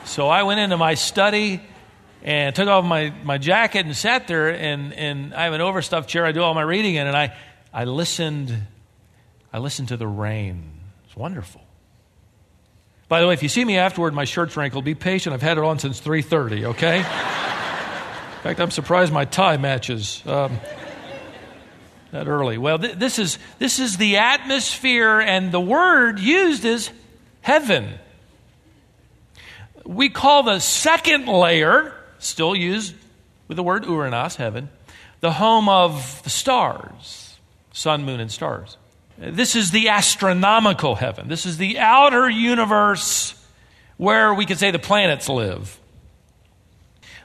so 0.06 0.28
I 0.28 0.44
went 0.44 0.60
into 0.60 0.78
my 0.78 0.96
study 0.96 1.62
and 2.24 2.56
took 2.56 2.68
off 2.68 2.84
my, 2.84 3.14
my 3.24 3.38
jacket 3.38 3.86
and 3.86 3.96
sat 3.96 4.28
there 4.28 4.50
and, 4.50 4.92
and 4.94 5.34
I 5.36 5.44
have 5.44 5.54
an 5.54 5.62
overstuffed 5.62 6.10
chair 6.10 6.26
I 6.26 6.32
do 6.32 6.42
all 6.42 6.54
my 6.54 6.64
reading 6.64 6.96
in 6.96 7.06
and 7.08 7.16
I, 7.16 7.36
I 7.78 7.84
listened, 7.84 8.58
I 9.54 9.60
listened 9.60 9.90
to 9.90 9.98
the 9.98 10.08
rain. 10.08 10.64
It's 11.06 11.16
wonderful. 11.16 11.62
By 13.08 13.22
the 13.22 13.28
way, 13.28 13.36
if 13.36 13.44
you 13.44 13.50
see 13.50 13.64
me 13.64 13.78
afterward, 13.78 14.16
my 14.16 14.26
shirt's 14.26 14.58
wrinkled. 14.58 14.84
Be 14.84 14.96
patient. 14.96 15.36
I've 15.36 15.44
had 15.44 15.60
it 15.60 15.64
on 15.64 15.78
since 15.78 16.02
3:30. 16.02 16.66
Okay. 16.70 16.98
In 16.98 17.04
fact, 17.04 18.60
I'm 18.60 18.72
surprised 18.72 19.14
my 19.14 19.26
tie 19.26 19.58
matches 19.58 20.24
um, 20.26 20.60
that 22.10 22.28
early. 22.28 22.58
Well, 22.58 22.80
th- 22.80 22.96
this 22.96 23.20
is 23.20 23.38
this 23.60 23.78
is 23.78 23.98
the 23.98 24.18
atmosphere, 24.18 25.20
and 25.20 25.52
the 25.52 25.62
word 25.62 26.18
used 26.18 26.66
is 26.66 26.90
heaven. 27.42 28.00
We 29.86 30.10
call 30.10 30.42
the 30.42 30.58
second 30.58 31.28
layer, 31.28 31.94
still 32.18 32.56
used 32.56 32.96
with 33.48 33.56
the 33.56 33.64
word 33.64 33.84
uranos, 33.84 34.36
heaven, 34.36 34.70
the 35.20 35.32
home 35.32 35.70
of 35.70 36.24
the 36.24 36.32
stars 36.32 37.27
sun, 37.78 38.04
moon, 38.04 38.20
and 38.20 38.32
stars. 38.32 38.76
This 39.20 39.56
is 39.56 39.70
the 39.70 39.90
astronomical 39.90 40.96
heaven. 40.96 41.28
This 41.28 41.46
is 41.46 41.58
the 41.58 41.78
outer 41.78 42.28
universe 42.28 43.36
where 43.98 44.34
we 44.34 44.48
could 44.48 44.58
say 44.58 44.72
the 44.72 44.80
planets 44.80 45.30
live. 45.30 45.80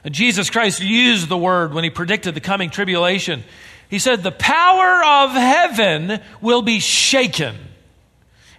Jesus 0.05 0.51
Christ 0.51 0.79
used 0.79 1.27
the 1.27 1.37
word 1.37 1.73
when 1.73 1.83
he 1.83 1.89
predicted 1.89 2.35
the 2.35 2.39
coming 2.39 2.69
tribulation. 2.69 3.43
He 3.89 3.97
said, 3.97 4.21
The 4.21 4.31
power 4.31 5.03
of 5.03 5.31
heaven 5.31 6.21
will 6.39 6.61
be 6.61 6.79
shaken. 6.79 7.55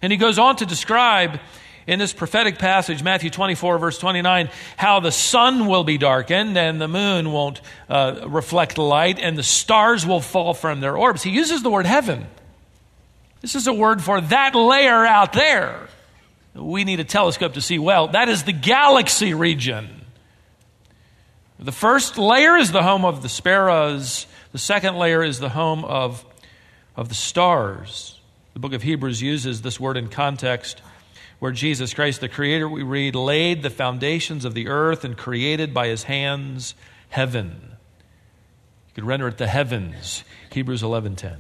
And 0.03 0.11
he 0.11 0.17
goes 0.17 0.39
on 0.39 0.57
to 0.57 0.67
describe 0.67 1.39
in 1.87 1.99
this 1.99 2.13
prophetic 2.13 2.59
passage, 2.59 3.03
Matthew 3.03 3.31
24, 3.31 3.79
verse 3.79 3.99
29, 3.99 4.51
how 4.77 5.01
the 5.01 5.13
sun 5.13 5.67
will 5.67 5.85
be 5.85 5.99
darkened 5.99 6.57
and 6.57 6.81
the 6.81 6.89
moon 6.89 7.31
won't 7.31 7.61
uh, 7.89 8.25
reflect 8.27 8.79
light 8.79 9.19
and 9.19 9.37
the 9.37 9.43
stars 9.43 10.07
will 10.07 10.21
fall 10.21 10.55
from 10.55 10.81
their 10.81 10.97
orbs. 10.97 11.23
He 11.23 11.31
uses 11.31 11.63
the 11.63 11.71
word 11.71 11.87
heaven. 11.87 12.27
This 13.43 13.55
is 13.55 13.67
a 13.67 13.73
word 13.75 14.03
for 14.03 14.21
that 14.21 14.55
layer 14.55 15.05
out 15.05 15.35
there. 15.35 15.89
We 16.55 16.85
need 16.85 17.01
a 17.01 17.05
telescope 17.05 17.55
to 17.55 17.61
see 17.61 17.79
well. 17.79 18.09
That 18.09 18.29
is 18.29 18.45
the 18.45 18.53
galaxy 18.53 19.35
region. 19.35 20.03
The 21.59 21.73
first 21.73 22.17
layer 22.17 22.57
is 22.57 22.73
the 22.73 22.83
home 22.83 23.05
of 23.05 23.23
the 23.23 23.29
sparrows, 23.29 24.27
the 24.53 24.59
second 24.59 24.97
layer 24.97 25.23
is 25.23 25.41
the 25.41 25.49
home 25.49 25.85
of, 25.85 26.25
of 26.97 27.09
the 27.09 27.15
stars. 27.15 28.19
The 28.55 28.61
book 28.61 28.73
of 28.73 28.83
Hebrews 28.83 29.21
uses 29.21 29.63
this 29.63 29.81
word 29.81 29.97
in 29.97 30.09
context 30.09 30.81
where 31.45 31.53
Jesus 31.53 31.93
Christ, 31.93 32.23
the 32.23 32.29
Creator, 32.31 32.71
we 32.71 32.83
read, 32.83 33.15
laid 33.15 33.63
the 33.63 33.69
foundations 33.69 34.47
of 34.47 34.55
the 34.55 34.69
earth 34.69 35.05
and 35.05 35.15
created 35.15 35.75
by 35.75 35.89
his 35.89 36.05
hands 36.05 36.75
heaven. 37.11 37.61
You 37.69 38.95
could 38.95 39.05
render 39.05 39.29
it 39.29 39.37
the 39.37 39.47
heavens, 39.47 40.25
Hebrews 40.53 40.83
11.10. 40.83 41.37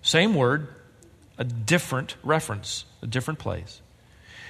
Same 0.00 0.34
word, 0.34 0.66
a 1.36 1.44
different 1.44 2.16
reference, 2.22 2.86
a 3.02 3.06
different 3.06 3.38
place. 3.38 3.82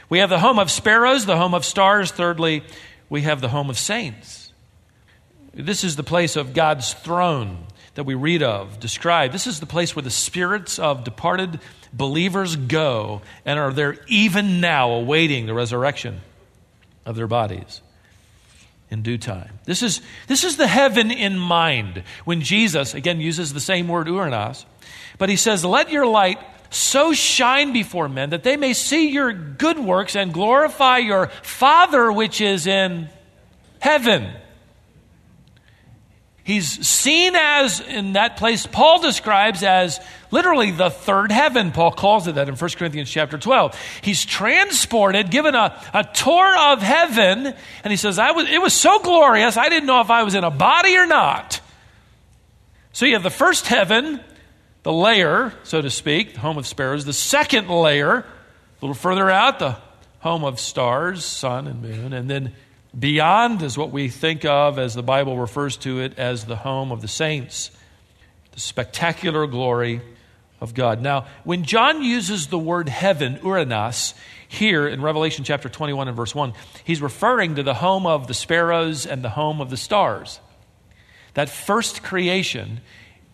We 0.08 0.20
have 0.20 0.30
the 0.30 0.38
home 0.38 0.60
of 0.60 0.70
sparrows, 0.70 1.26
the 1.26 1.36
home 1.36 1.54
of 1.54 1.64
stars. 1.64 2.12
Thirdly, 2.12 2.62
we 3.10 3.22
have 3.22 3.40
the 3.40 3.48
home 3.48 3.68
of 3.68 3.76
saints. 3.76 4.52
This 5.52 5.82
is 5.82 5.96
the 5.96 6.04
place 6.04 6.36
of 6.36 6.54
God's 6.54 6.94
throne 6.94 7.66
that 7.94 8.04
we 8.04 8.14
read 8.14 8.44
of, 8.44 8.78
described. 8.78 9.34
This 9.34 9.48
is 9.48 9.58
the 9.58 9.66
place 9.66 9.96
where 9.96 10.04
the 10.04 10.10
spirits 10.10 10.78
of 10.78 11.02
departed 11.02 11.58
believers 11.92 12.56
go 12.56 13.22
and 13.44 13.58
are 13.58 13.72
there 13.72 13.98
even 14.08 14.60
now 14.60 14.90
awaiting 14.90 15.46
the 15.46 15.54
resurrection 15.54 16.20
of 17.04 17.16
their 17.16 17.26
bodies 17.26 17.82
in 18.90 19.02
due 19.02 19.18
time. 19.18 19.58
This 19.64 19.82
is, 19.82 20.00
this 20.26 20.44
is 20.44 20.56
the 20.56 20.66
heaven 20.66 21.10
in 21.10 21.38
mind 21.38 22.02
when 22.24 22.42
Jesus, 22.42 22.94
again, 22.94 23.20
uses 23.20 23.52
the 23.52 23.60
same 23.60 23.88
word, 23.88 24.06
uranos, 24.06 24.64
but 25.18 25.28
he 25.28 25.36
says, 25.36 25.64
Let 25.64 25.90
your 25.90 26.06
light 26.06 26.38
so 26.68 27.12
shine 27.12 27.72
before 27.72 28.08
men 28.08 28.30
that 28.30 28.42
they 28.42 28.56
may 28.56 28.72
see 28.72 29.10
your 29.10 29.32
good 29.32 29.78
works 29.78 30.16
and 30.16 30.32
glorify 30.32 30.98
your 30.98 31.28
Father 31.42 32.10
which 32.10 32.40
is 32.40 32.66
in 32.66 33.08
heaven. 33.78 34.30
He's 36.44 36.86
seen 36.86 37.36
as, 37.36 37.80
in 37.80 38.14
that 38.14 38.36
place, 38.36 38.66
Paul 38.66 39.00
describes 39.00 39.62
as 39.62 40.00
literally 40.32 40.72
the 40.72 40.90
third 40.90 41.30
heaven. 41.30 41.70
Paul 41.70 41.92
calls 41.92 42.26
it 42.26 42.34
that 42.34 42.48
in 42.48 42.56
1 42.56 42.70
Corinthians 42.70 43.08
chapter 43.08 43.38
12. 43.38 43.78
He's 44.02 44.24
transported, 44.24 45.30
given 45.30 45.54
a, 45.54 45.80
a 45.94 46.02
tour 46.02 46.72
of 46.72 46.82
heaven, 46.82 47.54
and 47.84 47.90
he 47.90 47.96
says, 47.96 48.18
I 48.18 48.32
was, 48.32 48.48
It 48.48 48.60
was 48.60 48.74
so 48.74 48.98
glorious, 48.98 49.56
I 49.56 49.68
didn't 49.68 49.86
know 49.86 50.00
if 50.00 50.10
I 50.10 50.24
was 50.24 50.34
in 50.34 50.42
a 50.42 50.50
body 50.50 50.96
or 50.96 51.06
not. 51.06 51.60
So 52.92 53.06
you 53.06 53.14
have 53.14 53.22
the 53.22 53.30
first 53.30 53.68
heaven, 53.68 54.20
the 54.82 54.92
layer, 54.92 55.52
so 55.62 55.80
to 55.80 55.90
speak, 55.90 56.34
the 56.34 56.40
home 56.40 56.58
of 56.58 56.66
sparrows. 56.66 57.04
The 57.04 57.12
second 57.12 57.70
layer, 57.70 58.16
a 58.16 58.24
little 58.80 58.94
further 58.94 59.30
out, 59.30 59.60
the 59.60 59.76
home 60.18 60.44
of 60.44 60.58
stars, 60.58 61.24
sun 61.24 61.68
and 61.68 61.82
moon. 61.82 62.12
And 62.12 62.28
then 62.28 62.52
Beyond 62.98 63.62
is 63.62 63.78
what 63.78 63.90
we 63.90 64.08
think 64.08 64.44
of 64.44 64.78
as 64.78 64.94
the 64.94 65.02
Bible 65.02 65.38
refers 65.38 65.78
to 65.78 66.00
it 66.00 66.18
as 66.18 66.44
the 66.44 66.56
home 66.56 66.92
of 66.92 67.00
the 67.00 67.08
saints, 67.08 67.70
the 68.52 68.60
spectacular 68.60 69.46
glory 69.46 70.02
of 70.60 70.74
God. 70.74 71.00
Now, 71.00 71.26
when 71.44 71.64
John 71.64 72.02
uses 72.02 72.48
the 72.48 72.58
word 72.58 72.90
heaven, 72.90 73.38
uranos, 73.38 74.12
here 74.46 74.86
in 74.86 75.00
Revelation 75.00 75.42
chapter 75.42 75.70
21 75.70 76.08
and 76.08 76.16
verse 76.16 76.34
1, 76.34 76.52
he's 76.84 77.00
referring 77.00 77.54
to 77.54 77.62
the 77.62 77.74
home 77.74 78.06
of 78.06 78.26
the 78.26 78.34
sparrows 78.34 79.06
and 79.06 79.24
the 79.24 79.30
home 79.30 79.62
of 79.62 79.70
the 79.70 79.78
stars. 79.78 80.38
That 81.32 81.48
first 81.48 82.02
creation 82.02 82.82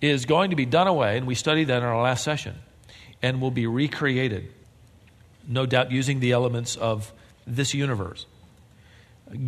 is 0.01 0.25
going 0.25 0.51
to 0.51 0.57
be 0.57 0.67
done 0.67 0.87
away, 0.87 1.19
and 1.19 1.27
we 1.27 1.35
studied 1.35 1.65
that 1.65 1.79
in 1.79 1.83
our 1.83 2.01
last 2.01 2.23
session, 2.23 2.55
and 3.21 3.41
will 3.41 3.51
be 3.51 3.67
recreated, 3.67 4.53
no 5.49 5.67
doubt 5.67 5.91
using 5.91 6.21
the 6.21 6.31
elements 6.31 6.77
of 6.77 7.13
this 7.45 7.75
universe. 7.75 8.27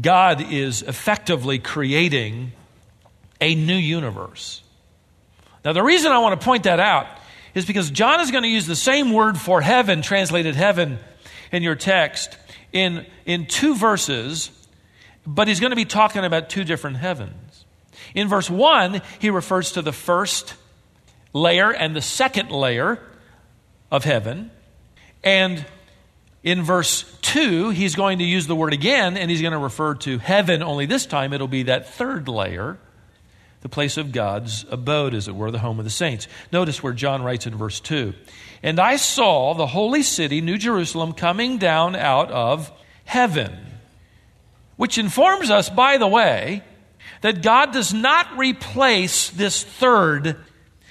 God 0.01 0.53
is 0.53 0.83
effectively 0.83 1.59
creating 1.59 2.53
a 3.41 3.55
new 3.55 3.77
universe. 3.77 4.63
Now, 5.65 5.73
the 5.73 5.83
reason 5.83 6.13
I 6.13 6.19
want 6.19 6.41
to 6.41 6.45
point 6.45 6.65
that 6.65 6.81
out 6.81 7.07
is 7.55 7.65
because 7.65 7.91
John 7.91 8.21
is 8.21 8.31
going 8.31 8.45
to 8.45 8.49
use 8.49 8.67
the 8.67 8.77
same 8.77 9.13
word 9.13 9.39
for 9.39 9.61
heaven, 9.61 10.03
translated 10.03 10.55
heaven, 10.55 10.99
in 11.53 11.63
your 11.63 11.75
text 11.75 12.37
in, 12.73 13.07
in 13.27 13.47
two 13.47 13.75
verses, 13.75 14.51
but 15.27 15.49
he's 15.49 15.61
going 15.61 15.71
to 15.71 15.77
be 15.77 15.85
talking 15.85 16.25
about 16.25 16.49
two 16.49 16.65
different 16.65 16.97
heavens. 16.97 17.65
In 18.15 18.29
verse 18.29 18.49
1, 18.49 19.03
he 19.19 19.31
refers 19.31 19.73
to 19.73 19.83
the 19.83 19.93
first 19.93 20.55
layer 21.33 21.71
and 21.73 21.95
the 21.95 22.01
second 22.01 22.51
layer 22.51 23.01
of 23.91 24.05
heaven. 24.05 24.51
And 25.23 25.65
in 26.43 26.63
verse 26.63 27.05
2, 27.23 27.71
he's 27.71 27.95
going 27.95 28.19
to 28.19 28.25
use 28.25 28.47
the 28.47 28.57
word 28.57 28.73
again, 28.73 29.17
and 29.17 29.31
he's 29.31 29.43
going 29.43 29.53
to 29.53 29.59
refer 29.59 29.95
to 29.97 30.19
heaven, 30.19 30.63
only 30.63 30.87
this 30.87 31.07
time 31.07 31.33
it'll 31.33 31.49
be 31.49 31.65
that 31.65 31.89
third 31.91 32.29
layer, 32.29 32.79
the 33.61 33.69
place 33.69 33.99
of 33.99 34.11
God's 34.11 34.65
abode, 34.71 35.13
as 35.13 35.29
it 35.29 35.35
were, 35.35 35.51
the 35.51 35.59
home 35.59 35.79
of 35.79 35.85
the 35.85 35.91
saints. 35.91 36.29
Notice 36.51 36.83
where 36.83 36.95
John 36.95 37.23
writes 37.23 37.47
in 37.47 37.57
verse 37.57 37.79
2 37.81 38.15
And 38.63 38.81
I 38.81 38.97
saw 38.97 39.53
the 39.53 39.67
holy 39.67 40.03
city, 40.03 40.41
New 40.41 40.57
Jerusalem, 40.57 41.13
coming 41.13 41.59
down 41.59 41.95
out 41.95 42.31
of 42.31 42.73
heaven, 43.05 43.55
which 44.77 44.97
informs 44.97 45.51
us, 45.51 45.69
by 45.69 45.99
the 45.99 46.09
way, 46.09 46.63
that 47.21 47.43
God 47.43 47.73
does 47.73 47.93
not 47.93 48.39
replace 48.39 49.29
this 49.29 49.63
third 49.63 50.37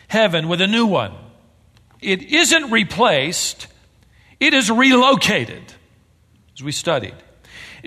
heaven 0.08 0.48
with 0.48 0.62
a 0.62 0.68
new 0.68 0.86
one. 0.86 1.13
It 2.01 2.22
isn't 2.22 2.72
replaced, 2.72 3.68
it 4.39 4.53
is 4.53 4.72
relocated, 4.72 5.62
as 6.55 6.63
we 6.63 6.72
studied. 6.72 7.15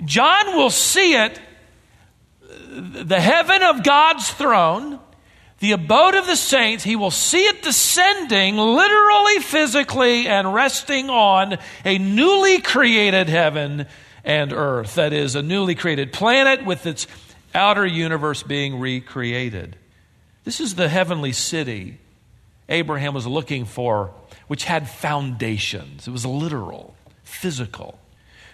John 0.05 0.55
will 0.55 0.69
see 0.69 1.15
it, 1.15 1.39
the 2.71 3.19
heaven 3.19 3.61
of 3.63 3.83
God's 3.83 4.29
throne, 4.31 4.99
the 5.59 5.71
abode 5.71 6.15
of 6.15 6.25
the 6.25 6.35
saints, 6.35 6.83
he 6.83 6.95
will 6.95 7.11
see 7.11 7.45
it 7.45 7.61
descending 7.61 8.57
literally, 8.57 9.39
physically, 9.39 10.27
and 10.27 10.53
resting 10.53 11.09
on 11.09 11.57
a 11.85 11.97
newly 11.97 12.59
created 12.59 13.29
heaven 13.29 13.87
and 14.25 14.51
earth. 14.51 14.95
That 14.95 15.13
is, 15.13 15.35
a 15.35 15.41
newly 15.41 15.75
created 15.75 16.11
planet 16.11 16.65
with 16.65 16.85
its 16.85 17.07
outer 17.55 17.85
universe 17.85 18.43
being 18.43 18.79
recreated. 18.79 19.77
This 20.43 20.59
is 20.59 20.75
the 20.75 20.89
heavenly 20.89 21.31
city 21.31 21.97
Abraham 22.67 23.13
was 23.13 23.27
looking 23.27 23.65
for, 23.65 24.13
which 24.47 24.65
had 24.65 24.89
foundations. 24.89 26.07
It 26.07 26.11
was 26.11 26.25
literal, 26.25 26.95
physical, 27.23 27.99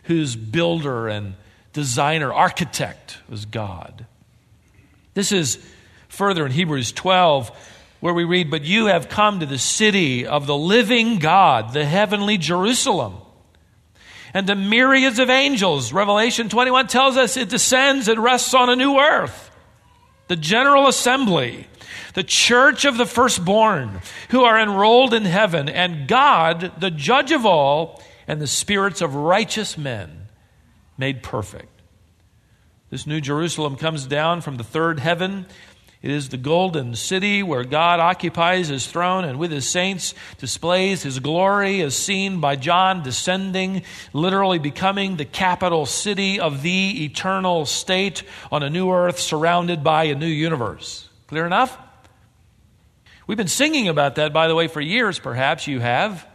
whose 0.03 0.35
builder 0.35 1.07
and 1.07 1.35
designer, 1.73 2.33
architect 2.33 3.17
was 3.29 3.45
God. 3.45 4.05
This 5.13 5.31
is 5.31 5.59
further 6.07 6.45
in 6.45 6.51
Hebrews 6.51 6.91
12, 6.91 7.51
where 7.99 8.13
we 8.13 8.23
read, 8.23 8.49
But 8.49 8.63
you 8.63 8.87
have 8.87 9.09
come 9.09 9.39
to 9.39 9.45
the 9.45 9.57
city 9.57 10.25
of 10.25 10.47
the 10.47 10.57
living 10.57 11.19
God, 11.19 11.73
the 11.73 11.85
heavenly 11.85 12.37
Jerusalem, 12.37 13.15
and 14.33 14.47
to 14.47 14.55
myriads 14.55 15.19
of 15.19 15.29
angels. 15.29 15.91
Revelation 15.91 16.49
21 16.49 16.87
tells 16.87 17.17
us 17.17 17.37
it 17.37 17.49
descends, 17.49 18.07
it 18.07 18.19
rests 18.19 18.53
on 18.53 18.69
a 18.69 18.75
new 18.75 18.99
earth. 18.99 19.51
The 20.27 20.35
general 20.35 20.87
assembly, 20.87 21.67
the 22.13 22.23
church 22.23 22.85
of 22.85 22.97
the 22.97 23.05
firstborn, 23.05 24.01
who 24.29 24.43
are 24.43 24.59
enrolled 24.59 25.13
in 25.13 25.25
heaven, 25.25 25.69
and 25.69 26.07
God, 26.07 26.71
the 26.79 26.91
judge 26.91 27.31
of 27.31 27.45
all, 27.45 28.01
and 28.27 28.41
the 28.41 28.47
spirits 28.47 29.01
of 29.01 29.15
righteous 29.15 29.77
men 29.77 30.27
made 30.97 31.23
perfect. 31.23 31.81
This 32.89 33.05
new 33.05 33.21
Jerusalem 33.21 33.75
comes 33.75 34.05
down 34.05 34.41
from 34.41 34.57
the 34.57 34.63
third 34.63 34.99
heaven 34.99 35.45
it 36.01 36.11
is 36.11 36.29
the 36.29 36.37
golden 36.37 36.95
city 36.95 37.43
where 37.43 37.65
God 37.65 37.99
occupies 37.99 38.69
his 38.69 38.87
throne 38.87 39.25
and 39.25 39.37
with 39.37 39.51
his 39.51 39.67
saints 39.67 40.13
displays 40.37 41.03
his 41.03 41.19
glory, 41.19 41.81
as 41.81 41.93
seen 41.93 42.39
by 42.39 42.55
John 42.55 43.03
descending, 43.03 43.83
literally 44.13 44.59
becoming 44.59 45.17
the 45.17 45.25
capital 45.25 45.85
city 45.85 46.39
of 46.39 46.61
the 46.61 47.03
eternal 47.03 47.65
state 47.65 48.23
on 48.49 48.63
a 48.63 48.69
new 48.69 48.89
earth 48.89 49.19
surrounded 49.19 49.83
by 49.83 50.05
a 50.05 50.15
new 50.15 50.25
universe. 50.25 51.08
Clear 51.29 51.45
enough? 51.45 51.77
We've 53.27 53.37
been 53.37 53.47
singing 53.47 53.87
about 53.87 54.15
that, 54.15 54.33
by 54.33 54.47
the 54.47 54.55
way, 54.55 54.67
for 54.67 54.81
years, 54.81 55.19
perhaps 55.19 55.67
you 55.67 55.79
have, 55.79 56.27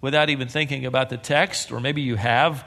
without 0.00 0.30
even 0.30 0.46
thinking 0.46 0.86
about 0.86 1.10
the 1.10 1.16
text, 1.16 1.72
or 1.72 1.80
maybe 1.80 2.02
you 2.02 2.14
have. 2.14 2.64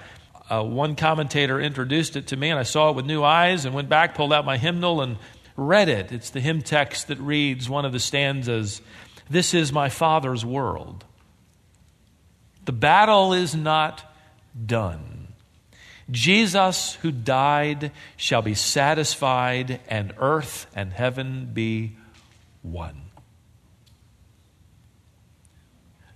Uh, 0.49 0.61
one 0.61 0.97
commentator 0.97 1.57
introduced 1.57 2.17
it 2.17 2.27
to 2.27 2.35
me, 2.35 2.49
and 2.49 2.59
I 2.59 2.63
saw 2.63 2.89
it 2.89 2.97
with 2.97 3.05
new 3.05 3.23
eyes 3.23 3.63
and 3.63 3.73
went 3.73 3.87
back, 3.87 4.13
pulled 4.13 4.33
out 4.33 4.43
my 4.43 4.57
hymnal, 4.57 4.99
and 4.99 5.15
read 5.55 5.87
it. 5.87 6.11
It's 6.11 6.31
the 6.31 6.41
hymn 6.41 6.63
text 6.63 7.07
that 7.07 7.17
reads 7.17 7.69
one 7.69 7.85
of 7.85 7.93
the 7.93 7.99
stanzas 8.01 8.81
This 9.29 9.53
is 9.53 9.71
my 9.71 9.87
Father's 9.87 10.43
world. 10.43 11.05
The 12.65 12.73
battle 12.73 13.31
is 13.31 13.55
not 13.55 14.03
done. 14.65 15.08
Jesus, 16.11 16.95
who 16.95 17.11
died, 17.11 17.91
shall 18.17 18.41
be 18.41 18.55
satisfied, 18.55 19.79
and 19.87 20.13
earth 20.17 20.67
and 20.75 20.91
heaven 20.91 21.49
be 21.53 21.95
one. 22.61 23.01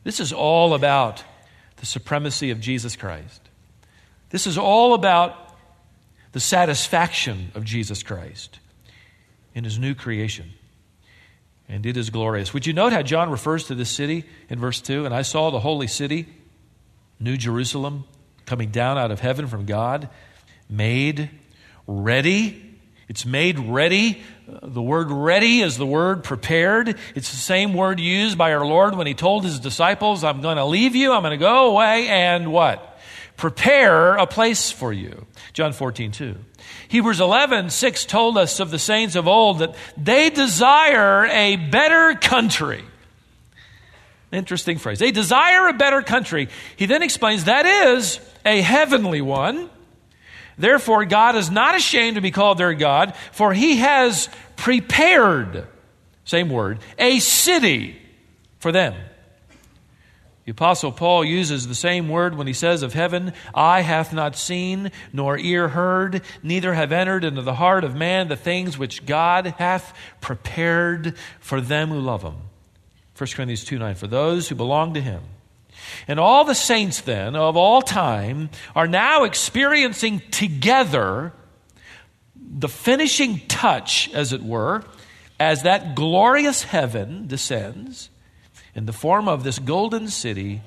This 0.03 0.19
is 0.19 0.33
all 0.33 0.73
about 0.73 1.23
the 1.77 1.85
supremacy 1.85 2.49
of 2.49 2.59
Jesus 2.59 2.95
Christ. 2.95 3.41
This 4.29 4.47
is 4.47 4.57
all 4.57 4.93
about 4.93 5.55
the 6.31 6.39
satisfaction 6.39 7.51
of 7.55 7.63
Jesus 7.63 8.03
Christ 8.03 8.59
in 9.53 9.63
his 9.63 9.77
new 9.77 9.93
creation. 9.93 10.51
And 11.69 11.85
it 11.85 11.95
is 11.95 12.09
glorious. 12.09 12.53
Would 12.53 12.65
you 12.65 12.73
note 12.73 12.93
how 12.93 13.03
John 13.03 13.29
refers 13.29 13.65
to 13.67 13.75
this 13.75 13.89
city 13.89 14.25
in 14.49 14.59
verse 14.59 14.81
2? 14.81 15.05
And 15.05 15.13
I 15.13 15.21
saw 15.21 15.51
the 15.51 15.59
holy 15.59 15.87
city, 15.87 16.27
New 17.19 17.37
Jerusalem, 17.37 18.05
coming 18.53 18.69
down 18.69 18.99
out 18.99 19.09
of 19.09 19.19
heaven 19.19 19.47
from 19.47 19.65
God, 19.65 20.09
made 20.69 21.31
ready. 21.87 22.77
It's 23.07 23.25
made 23.25 23.57
ready. 23.57 24.21
The 24.45 24.79
word 24.79 25.09
ready 25.09 25.61
is 25.61 25.75
the 25.75 25.87
word 25.87 26.23
prepared. 26.23 26.89
It's 27.15 27.31
the 27.31 27.37
same 27.37 27.73
word 27.73 27.99
used 27.99 28.37
by 28.37 28.53
our 28.53 28.63
Lord 28.63 28.95
when 28.95 29.07
he 29.07 29.15
told 29.15 29.43
his 29.43 29.59
disciples, 29.59 30.23
I'm 30.23 30.41
going 30.41 30.57
to 30.57 30.65
leave 30.65 30.95
you, 30.95 31.13
I'm 31.13 31.23
going 31.23 31.31
to 31.31 31.37
go 31.37 31.71
away, 31.71 32.07
and 32.09 32.51
what? 32.51 32.99
Prepare 33.37 34.17
a 34.17 34.27
place 34.27 34.69
for 34.69 34.93
you. 34.93 35.25
John 35.53 35.73
14, 35.73 36.11
2. 36.11 36.35
Hebrews 36.89 37.21
11, 37.21 37.71
6 37.71 38.05
told 38.05 38.37
us 38.37 38.59
of 38.59 38.69
the 38.69 38.77
saints 38.77 39.15
of 39.15 39.27
old 39.27 39.59
that 39.59 39.73
they 39.97 40.29
desire 40.29 41.25
a 41.25 41.55
better 41.55 42.13
country. 42.19 42.83
Interesting 44.33 44.79
phrase. 44.79 44.97
They 44.97 45.11
desire 45.11 45.67
a 45.67 45.73
better 45.73 46.01
country. 46.01 46.49
He 46.75 46.87
then 46.87 47.03
explains 47.03 47.43
that 47.43 47.67
is 47.67 48.19
a 48.43 48.61
heavenly 48.61 49.21
one. 49.21 49.69
Therefore, 50.57 51.05
God 51.05 51.35
is 51.35 51.51
not 51.51 51.75
ashamed 51.75 52.15
to 52.15 52.21
be 52.21 52.31
called 52.31 52.57
their 52.57 52.73
God, 52.73 53.15
for 53.31 53.53
he 53.53 53.77
has 53.77 54.29
prepared, 54.55 55.67
same 56.25 56.49
word, 56.49 56.79
a 56.97 57.19
city 57.19 57.95
for 58.57 58.71
them. 58.71 58.95
The 60.45 60.51
Apostle 60.51 60.91
Paul 60.91 61.23
uses 61.23 61.67
the 61.67 61.75
same 61.75 62.09
word 62.09 62.35
when 62.35 62.47
he 62.47 62.53
says 62.53 62.81
of 62.83 62.93
heaven, 62.93 63.33
Eye 63.53 63.81
hath 63.81 64.13
not 64.13 64.35
seen, 64.35 64.91
nor 65.13 65.37
ear 65.37 65.69
heard, 65.69 66.21
neither 66.41 66.73
have 66.73 66.91
entered 66.91 67.23
into 67.23 67.43
the 67.43 67.55
heart 67.55 67.83
of 67.83 67.95
man 67.95 68.27
the 68.27 68.35
things 68.35 68.77
which 68.77 69.05
God 69.05 69.53
hath 69.57 69.95
prepared 70.21 71.15
for 71.39 71.61
them 71.61 71.89
who 71.89 71.99
love 71.99 72.23
him. 72.23 72.35
1 73.17 73.29
Corinthians 73.33 73.63
2 73.63 73.77
9, 73.77 73.95
for 73.95 74.07
those 74.07 74.49
who 74.49 74.55
belong 74.55 74.93
to 74.95 75.01
him. 75.01 75.21
And 76.07 76.19
all 76.19 76.45
the 76.45 76.55
saints, 76.55 77.01
then, 77.01 77.35
of 77.35 77.55
all 77.55 77.81
time, 77.81 78.49
are 78.75 78.87
now 78.87 79.23
experiencing 79.23 80.21
together 80.31 81.33
the 82.35 82.69
finishing 82.69 83.41
touch, 83.47 84.09
as 84.13 84.33
it 84.33 84.43
were, 84.43 84.83
as 85.39 85.63
that 85.63 85.95
glorious 85.95 86.63
heaven 86.63 87.27
descends 87.27 88.09
in 88.75 88.85
the 88.85 88.93
form 88.93 89.27
of 89.27 89.43
this 89.43 89.59
golden 89.59 90.07
city, 90.07 90.61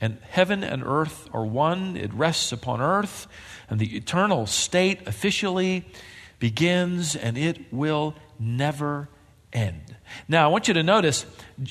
and 0.00 0.18
heaven 0.30 0.62
and 0.62 0.82
earth 0.84 1.28
are 1.32 1.44
one. 1.44 1.96
It 1.96 2.12
rests 2.12 2.52
upon 2.52 2.80
earth, 2.80 3.26
and 3.68 3.78
the 3.78 3.96
eternal 3.96 4.46
state 4.46 5.06
officially 5.06 5.84
begins, 6.38 7.14
and 7.16 7.38
it 7.38 7.72
will 7.72 8.14
never 8.38 9.08
end. 9.52 9.91
Now, 10.28 10.44
I 10.44 10.48
want 10.48 10.68
you 10.68 10.74
to 10.74 10.82
notice 10.82 11.26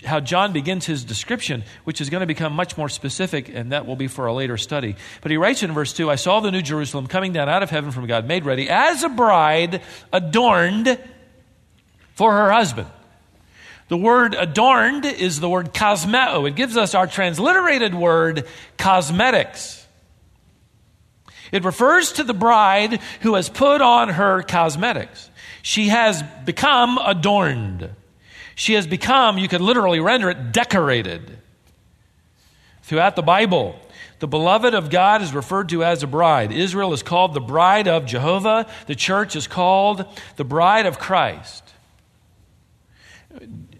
how 0.05 0.19
John 0.19 0.53
begins 0.53 0.85
his 0.85 1.03
description, 1.03 1.63
which 1.83 2.01
is 2.01 2.09
going 2.09 2.21
to 2.21 2.27
become 2.27 2.53
much 2.53 2.77
more 2.77 2.89
specific, 2.89 3.49
and 3.49 3.71
that 3.71 3.85
will 3.85 3.95
be 3.95 4.07
for 4.07 4.25
a 4.25 4.33
later 4.33 4.57
study. 4.57 4.95
But 5.21 5.31
he 5.31 5.37
writes 5.37 5.63
in 5.63 5.71
verse 5.73 5.93
2 5.93 6.09
I 6.09 6.15
saw 6.15 6.39
the 6.39 6.51
new 6.51 6.61
Jerusalem 6.61 7.07
coming 7.07 7.33
down 7.33 7.49
out 7.49 7.63
of 7.63 7.69
heaven 7.69 7.91
from 7.91 8.07
God, 8.07 8.27
made 8.27 8.45
ready 8.45 8.69
as 8.69 9.03
a 9.03 9.09
bride 9.09 9.81
adorned 10.11 10.99
for 12.15 12.31
her 12.31 12.51
husband. 12.51 12.87
The 13.87 13.97
word 13.97 14.35
adorned 14.35 15.05
is 15.05 15.39
the 15.39 15.49
word 15.49 15.73
cosmeo. 15.73 16.47
It 16.47 16.55
gives 16.55 16.77
us 16.77 16.95
our 16.95 17.07
transliterated 17.07 17.93
word 17.93 18.47
cosmetics. 18.77 19.85
It 21.51 21.65
refers 21.65 22.13
to 22.13 22.23
the 22.23 22.33
bride 22.33 23.01
who 23.21 23.35
has 23.35 23.49
put 23.49 23.81
on 23.81 24.09
her 24.09 24.43
cosmetics. 24.43 25.29
She 25.61 25.89
has 25.89 26.23
become 26.45 26.97
adorned. 26.97 27.89
She 28.55 28.73
has 28.73 28.87
become, 28.87 29.37
you 29.37 29.47
could 29.47 29.61
literally 29.61 29.99
render 29.99 30.29
it, 30.29 30.51
decorated. 30.51 31.37
Throughout 32.83 33.15
the 33.15 33.21
Bible, 33.21 33.79
the 34.19 34.27
beloved 34.27 34.73
of 34.73 34.89
God 34.89 35.21
is 35.21 35.33
referred 35.33 35.69
to 35.69 35.83
as 35.83 36.03
a 36.03 36.07
bride. 36.07 36.51
Israel 36.51 36.93
is 36.93 37.03
called 37.03 37.33
the 37.33 37.41
bride 37.41 37.87
of 37.87 38.05
Jehovah. 38.05 38.67
The 38.87 38.95
church 38.95 39.35
is 39.35 39.47
called 39.47 40.05
the 40.35 40.43
bride 40.43 40.85
of 40.85 40.99
Christ 40.99 41.63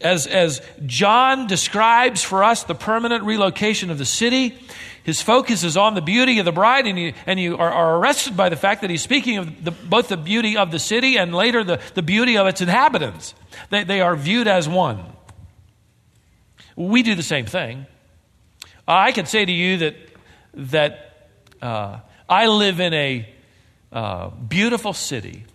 as, 0.02 0.28
as 0.28 0.62
John 0.86 1.48
describes 1.48 2.24
for 2.24 2.44
us 2.44 2.64
the 2.64 2.76
permanent 2.76 3.24
relocation 3.24 3.90
of 3.90 3.98
the 3.98 4.06
city, 4.06 4.58
his 5.04 5.22
focus 5.22 5.64
is 5.64 5.78
on 5.78 5.96
the 5.96 6.02
beauty 6.02 6.40
of 6.40 6.46
the 6.46 6.52
bride, 6.52 6.88
and 6.88 6.98
you, 6.98 7.14
and 7.26 7.40
you 7.40 7.58
are, 7.58 7.72
are 7.72 7.98
arrested 7.98 8.38
by 8.38 8.50
the 8.50 8.56
fact 8.56 8.82
that 8.82 8.90
he's 8.90 9.02
speaking 9.02 9.38
of 9.38 9.64
the, 9.64 9.72
both 9.72 10.10
the 10.10 10.18
beauty 10.18 10.58
of 10.58 10.72
the 10.72 10.80
city 10.80 11.18
and 11.18 11.34
later 11.34 11.64
the, 11.64 11.80
the 11.96 12.02
beauty 12.02 12.38
of 12.38 12.48
its 12.48 12.62
inhabitants. 12.62 13.34
They, 13.70 13.84
they 13.84 14.02
are 14.02 14.16
viewed 14.16 14.48
as 14.48 14.70
one. 14.70 15.04
We 16.76 17.04
do 17.04 17.16
the 17.16 17.24
same 17.24 17.46
thing. 17.46 17.86
I 18.88 19.12
can 19.12 19.26
say 19.26 19.46
to 19.46 19.52
you 19.52 19.78
that, 19.78 19.96
that 20.54 21.30
uh, 21.62 22.00
I 22.30 22.48
live 22.48 22.80
in 22.80 22.94
a 22.94 23.30
uh, 23.92 24.30
beautiful 24.30 24.94
city. 24.94 25.46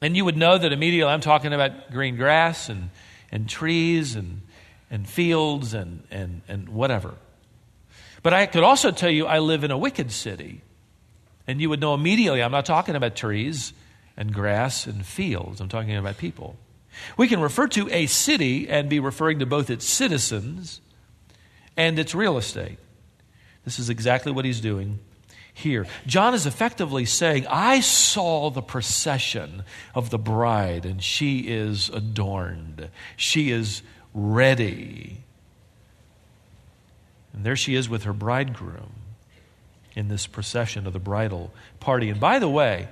And 0.00 0.16
you 0.16 0.24
would 0.24 0.36
know 0.36 0.56
that 0.56 0.72
immediately 0.72 1.12
I'm 1.12 1.20
talking 1.20 1.52
about 1.52 1.90
green 1.90 2.16
grass 2.16 2.68
and 2.68 2.90
and 3.30 3.48
trees 3.48 4.16
and, 4.16 4.42
and 4.90 5.08
fields 5.08 5.74
and, 5.74 6.02
and, 6.10 6.42
and 6.48 6.68
whatever. 6.68 7.14
But 8.22 8.34
I 8.34 8.46
could 8.46 8.64
also 8.64 8.90
tell 8.90 9.10
you 9.10 9.26
I 9.26 9.38
live 9.38 9.64
in 9.64 9.70
a 9.70 9.78
wicked 9.78 10.10
city. 10.12 10.62
And 11.46 11.60
you 11.60 11.70
would 11.70 11.80
know 11.80 11.94
immediately 11.94 12.42
I'm 12.42 12.52
not 12.52 12.66
talking 12.66 12.94
about 12.94 13.16
trees 13.16 13.72
and 14.16 14.34
grass 14.34 14.86
and 14.86 15.06
fields, 15.06 15.60
I'm 15.60 15.68
talking 15.68 15.96
about 15.96 16.18
people. 16.18 16.56
We 17.16 17.28
can 17.28 17.40
refer 17.40 17.68
to 17.68 17.88
a 17.90 18.06
city 18.06 18.68
and 18.68 18.88
be 18.88 19.00
referring 19.00 19.38
to 19.38 19.46
both 19.46 19.70
its 19.70 19.86
citizens 19.86 20.80
and 21.76 21.98
its 21.98 22.14
real 22.14 22.36
estate. 22.36 22.78
This 23.64 23.78
is 23.78 23.88
exactly 23.88 24.32
what 24.32 24.44
he's 24.44 24.60
doing 24.60 24.98
here. 25.54 25.86
John 26.06 26.34
is 26.34 26.46
effectively 26.46 27.04
saying, 27.04 27.46
I 27.48 27.80
saw 27.80 28.50
the 28.50 28.62
procession 28.62 29.64
of 29.94 30.10
the 30.10 30.18
bride, 30.18 30.84
and 30.84 31.02
she 31.02 31.40
is 31.40 31.88
adorned, 31.88 32.88
she 33.16 33.50
is 33.50 33.82
ready. 34.14 35.24
And 37.38 37.46
there 37.46 37.54
she 37.54 37.76
is 37.76 37.88
with 37.88 38.02
her 38.02 38.12
bridegroom 38.12 38.90
in 39.94 40.08
this 40.08 40.26
procession 40.26 40.88
of 40.88 40.92
the 40.92 40.98
bridal 40.98 41.52
party. 41.78 42.10
And 42.10 42.18
by 42.18 42.40
the 42.40 42.48
way, 42.48 42.88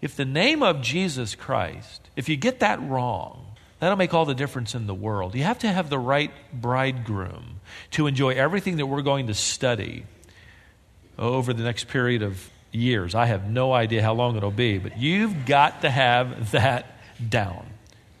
if 0.00 0.14
the 0.14 0.24
name 0.24 0.62
of 0.62 0.82
Jesus 0.82 1.34
Christ, 1.34 2.08
if 2.14 2.28
you 2.28 2.36
get 2.36 2.60
that 2.60 2.80
wrong, 2.80 3.44
that'll 3.80 3.96
make 3.96 4.14
all 4.14 4.24
the 4.24 4.36
difference 4.36 4.76
in 4.76 4.86
the 4.86 4.94
world. 4.94 5.34
You 5.34 5.42
have 5.42 5.58
to 5.58 5.66
have 5.66 5.90
the 5.90 5.98
right 5.98 6.30
bridegroom 6.52 7.58
to 7.90 8.06
enjoy 8.06 8.34
everything 8.34 8.76
that 8.76 8.86
we're 8.86 9.02
going 9.02 9.26
to 9.26 9.34
study 9.34 10.06
over 11.18 11.52
the 11.52 11.64
next 11.64 11.88
period 11.88 12.22
of 12.22 12.48
years. 12.70 13.16
I 13.16 13.26
have 13.26 13.50
no 13.50 13.72
idea 13.72 14.00
how 14.00 14.14
long 14.14 14.36
it'll 14.36 14.52
be, 14.52 14.78
but 14.78 14.96
you've 14.96 15.44
got 15.44 15.82
to 15.82 15.90
have 15.90 16.52
that 16.52 16.86
down. 17.28 17.66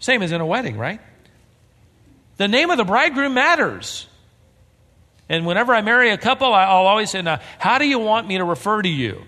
Same 0.00 0.22
as 0.22 0.32
in 0.32 0.40
a 0.40 0.46
wedding, 0.46 0.76
right? 0.76 1.00
The 2.36 2.48
name 2.48 2.70
of 2.70 2.78
the 2.78 2.84
bridegroom 2.84 3.34
matters. 3.34 4.08
And 5.28 5.44
whenever 5.46 5.74
I 5.74 5.82
marry 5.82 6.10
a 6.10 6.18
couple, 6.18 6.52
I'll 6.52 6.86
always 6.86 7.10
say, 7.10 7.22
Now, 7.22 7.40
how 7.58 7.78
do 7.78 7.86
you 7.86 7.98
want 7.98 8.28
me 8.28 8.38
to 8.38 8.44
refer 8.44 8.82
to 8.82 8.88
you? 8.88 9.22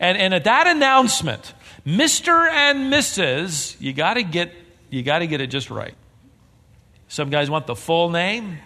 And, 0.00 0.16
and 0.16 0.32
at 0.32 0.44
that 0.44 0.66
announcement, 0.66 1.54
Mr. 1.86 2.48
and 2.48 2.92
Mrs., 2.92 3.76
you 3.80 3.92
got 3.92 4.14
to 4.14 4.22
get 4.22 4.52
you 4.90 5.02
got 5.02 5.18
to 5.18 5.26
get 5.26 5.40
it 5.40 5.48
just 5.48 5.70
right. 5.70 5.94
Some 7.08 7.30
guys 7.30 7.50
want 7.50 7.66
the 7.66 7.76
full 7.76 8.10
name. 8.10 8.58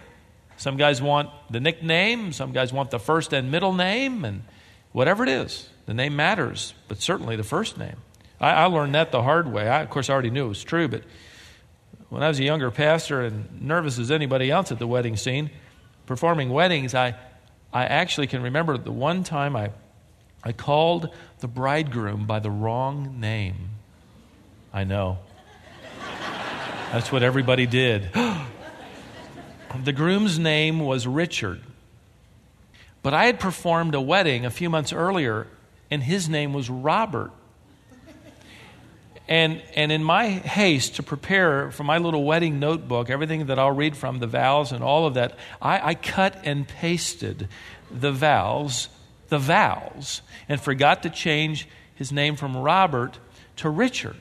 Some 0.56 0.76
guys 0.76 1.02
want 1.02 1.30
the 1.50 1.58
nickname. 1.58 2.32
Some 2.32 2.52
guys 2.52 2.72
want 2.72 2.90
the 2.90 3.00
first 3.00 3.32
and 3.32 3.50
middle 3.50 3.72
name, 3.72 4.24
and 4.24 4.42
whatever 4.92 5.24
it 5.24 5.28
is, 5.28 5.68
the 5.86 5.94
name 5.94 6.14
matters, 6.14 6.74
but 6.86 7.00
certainly 7.00 7.34
the 7.36 7.42
first 7.42 7.76
name. 7.78 7.96
I, 8.40 8.50
I 8.50 8.64
learned 8.66 8.94
that 8.94 9.10
the 9.10 9.22
hard 9.22 9.52
way. 9.52 9.68
I, 9.68 9.82
of 9.82 9.90
course, 9.90 10.08
I 10.08 10.12
already 10.12 10.30
knew 10.30 10.44
it 10.44 10.48
was 10.48 10.62
true, 10.62 10.86
but 10.86 11.02
when 12.08 12.22
I 12.22 12.28
was 12.28 12.38
a 12.38 12.44
younger 12.44 12.70
pastor 12.70 13.22
and 13.22 13.62
nervous 13.62 13.98
as 13.98 14.10
anybody 14.10 14.50
else 14.50 14.70
at 14.70 14.78
the 14.78 14.86
wedding 14.86 15.16
scene, 15.16 15.50
performing 16.06 16.50
weddings, 16.50 16.94
I, 16.94 17.14
I 17.72 17.84
actually 17.84 18.26
can 18.26 18.42
remember 18.42 18.76
the 18.78 18.92
one 18.92 19.24
time 19.24 19.56
I, 19.56 19.70
I 20.44 20.52
called 20.52 21.08
the 21.40 21.48
bridegroom 21.48 22.26
by 22.26 22.38
the 22.38 22.50
wrong 22.50 23.20
name. 23.20 23.70
I 24.72 24.84
know. 24.84 25.18
That's 26.92 27.10
what 27.10 27.22
everybody 27.22 27.66
did. 27.66 28.10
the 29.84 29.92
groom's 29.92 30.38
name 30.38 30.80
was 30.80 31.06
Richard. 31.06 31.60
But 33.02 33.14
I 33.14 33.24
had 33.24 33.40
performed 33.40 33.94
a 33.94 34.00
wedding 34.00 34.44
a 34.44 34.50
few 34.50 34.70
months 34.70 34.92
earlier, 34.92 35.46
and 35.90 36.02
his 36.02 36.28
name 36.28 36.52
was 36.52 36.70
Robert. 36.70 37.32
And, 39.32 39.62
and 39.74 39.90
in 39.90 40.04
my 40.04 40.28
haste 40.28 40.96
to 40.96 41.02
prepare 41.02 41.70
for 41.70 41.84
my 41.84 41.96
little 41.96 42.22
wedding 42.22 42.60
notebook, 42.60 43.08
everything 43.08 43.46
that 43.46 43.58
I'll 43.58 43.70
read 43.70 43.96
from, 43.96 44.18
the 44.18 44.26
vows 44.26 44.72
and 44.72 44.84
all 44.84 45.06
of 45.06 45.14
that, 45.14 45.38
I, 45.62 45.88
I 45.88 45.94
cut 45.94 46.36
and 46.44 46.68
pasted 46.68 47.48
the 47.90 48.12
vows, 48.12 48.90
the 49.30 49.38
vows, 49.38 50.20
and 50.50 50.60
forgot 50.60 51.04
to 51.04 51.08
change 51.08 51.66
his 51.94 52.12
name 52.12 52.36
from 52.36 52.54
Robert 52.58 53.18
to 53.56 53.70
Richard 53.70 54.18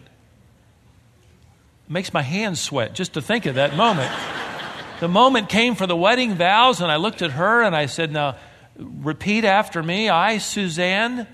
makes 1.89 2.13
my 2.13 2.21
hands 2.21 2.61
sweat 2.61 2.95
just 2.95 3.15
to 3.15 3.21
think 3.21 3.45
of 3.45 3.55
that 3.55 3.75
moment. 3.75 4.09
the 5.01 5.09
moment 5.09 5.49
came 5.49 5.75
for 5.75 5.87
the 5.87 5.97
wedding 5.97 6.35
vows, 6.35 6.79
and 6.79 6.89
I 6.89 6.95
looked 6.95 7.21
at 7.21 7.31
her 7.31 7.63
and 7.63 7.75
I 7.75 7.87
said, 7.87 8.13
Now, 8.13 8.37
repeat 8.77 9.43
after 9.43 9.83
me. 9.83 10.07
I, 10.07 10.37
Suzanne, 10.37 11.27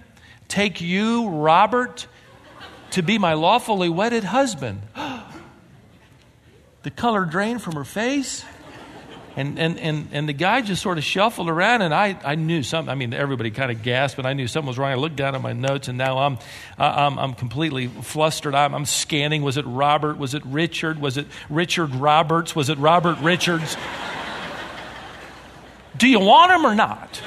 take 0.47 0.81
you, 0.81 1.29
Robert, 1.29 2.07
to 2.91 3.01
be 3.01 3.17
my 3.17 3.33
lawfully 3.33 3.89
wedded 3.89 4.23
husband. 4.23 4.81
the 6.83 6.91
color 6.91 7.25
drained 7.25 7.61
from 7.61 7.75
her 7.75 7.83
face. 7.83 8.43
And, 9.35 9.59
and, 9.59 9.77
and, 9.77 10.07
and 10.13 10.27
the 10.27 10.33
guy 10.33 10.61
just 10.61 10.81
sort 10.81 10.97
of 10.97 11.03
shuffled 11.03 11.47
around, 11.47 11.83
and 11.83 11.93
I, 11.93 12.17
I 12.25 12.33
knew 12.33 12.63
something. 12.63 12.91
I 12.91 12.95
mean, 12.95 13.13
everybody 13.13 13.51
kind 13.51 13.69
of 13.69 13.83
gasped, 13.83 14.17
and 14.17 14.27
I 14.27 14.33
knew 14.33 14.47
something 14.47 14.67
was 14.67 14.79
wrong. 14.79 14.91
I 14.91 14.95
looked 14.95 15.15
down 15.15 15.35
at 15.35 15.43
my 15.43 15.53
notes, 15.53 15.87
and 15.87 15.95
now 15.95 16.17
I'm, 16.17 16.39
I'm, 16.79 17.19
I'm 17.19 17.33
completely 17.35 17.85
flustered. 17.85 18.55
I'm, 18.55 18.73
I'm 18.73 18.85
scanning. 18.85 19.43
Was 19.43 19.57
it 19.57 19.65
Robert? 19.67 20.17
Was 20.17 20.33
it 20.33 20.43
Richard? 20.43 20.99
Was 20.99 21.17
it 21.17 21.27
Richard 21.51 21.93
Roberts? 21.93 22.55
Was 22.55 22.69
it 22.69 22.79
Robert 22.79 23.19
Richards? 23.19 23.77
Do 25.97 26.07
you 26.07 26.19
want 26.19 26.51
him 26.51 26.65
or 26.65 26.73
not? 26.73 27.21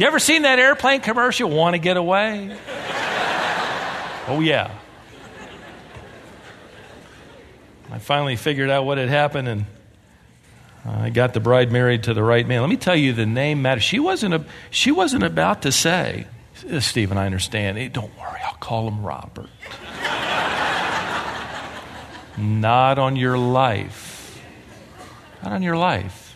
You 0.00 0.06
ever 0.06 0.18
seen 0.18 0.42
that 0.42 0.58
airplane 0.58 1.02
commercial, 1.02 1.50
Want 1.50 1.74
to 1.74 1.78
Get 1.78 1.98
Away? 1.98 2.56
oh, 4.28 4.40
yeah. 4.42 4.70
I 7.90 7.98
finally 7.98 8.36
figured 8.36 8.70
out 8.70 8.86
what 8.86 8.96
had 8.96 9.10
happened 9.10 9.48
and 9.48 9.66
I 10.86 11.10
got 11.10 11.34
the 11.34 11.40
bride 11.40 11.70
married 11.70 12.04
to 12.04 12.14
the 12.14 12.22
right 12.22 12.48
man. 12.48 12.62
Let 12.62 12.70
me 12.70 12.78
tell 12.78 12.96
you, 12.96 13.12
the 13.12 13.26
name 13.26 13.60
matters. 13.60 13.82
She 13.82 13.98
wasn't, 13.98 14.32
a, 14.32 14.46
she 14.70 14.90
wasn't 14.90 15.22
about 15.22 15.60
to 15.62 15.70
say, 15.70 16.26
Stephen, 16.78 17.18
I 17.18 17.26
understand. 17.26 17.76
Hey, 17.76 17.88
don't 17.88 18.18
worry, 18.18 18.40
I'll 18.42 18.54
call 18.54 18.88
him 18.88 19.04
Robert. 19.04 19.50
Not 22.38 22.98
on 22.98 23.16
your 23.16 23.36
life. 23.36 24.40
Not 25.42 25.52
on 25.52 25.62
your 25.62 25.76
life. 25.76 26.29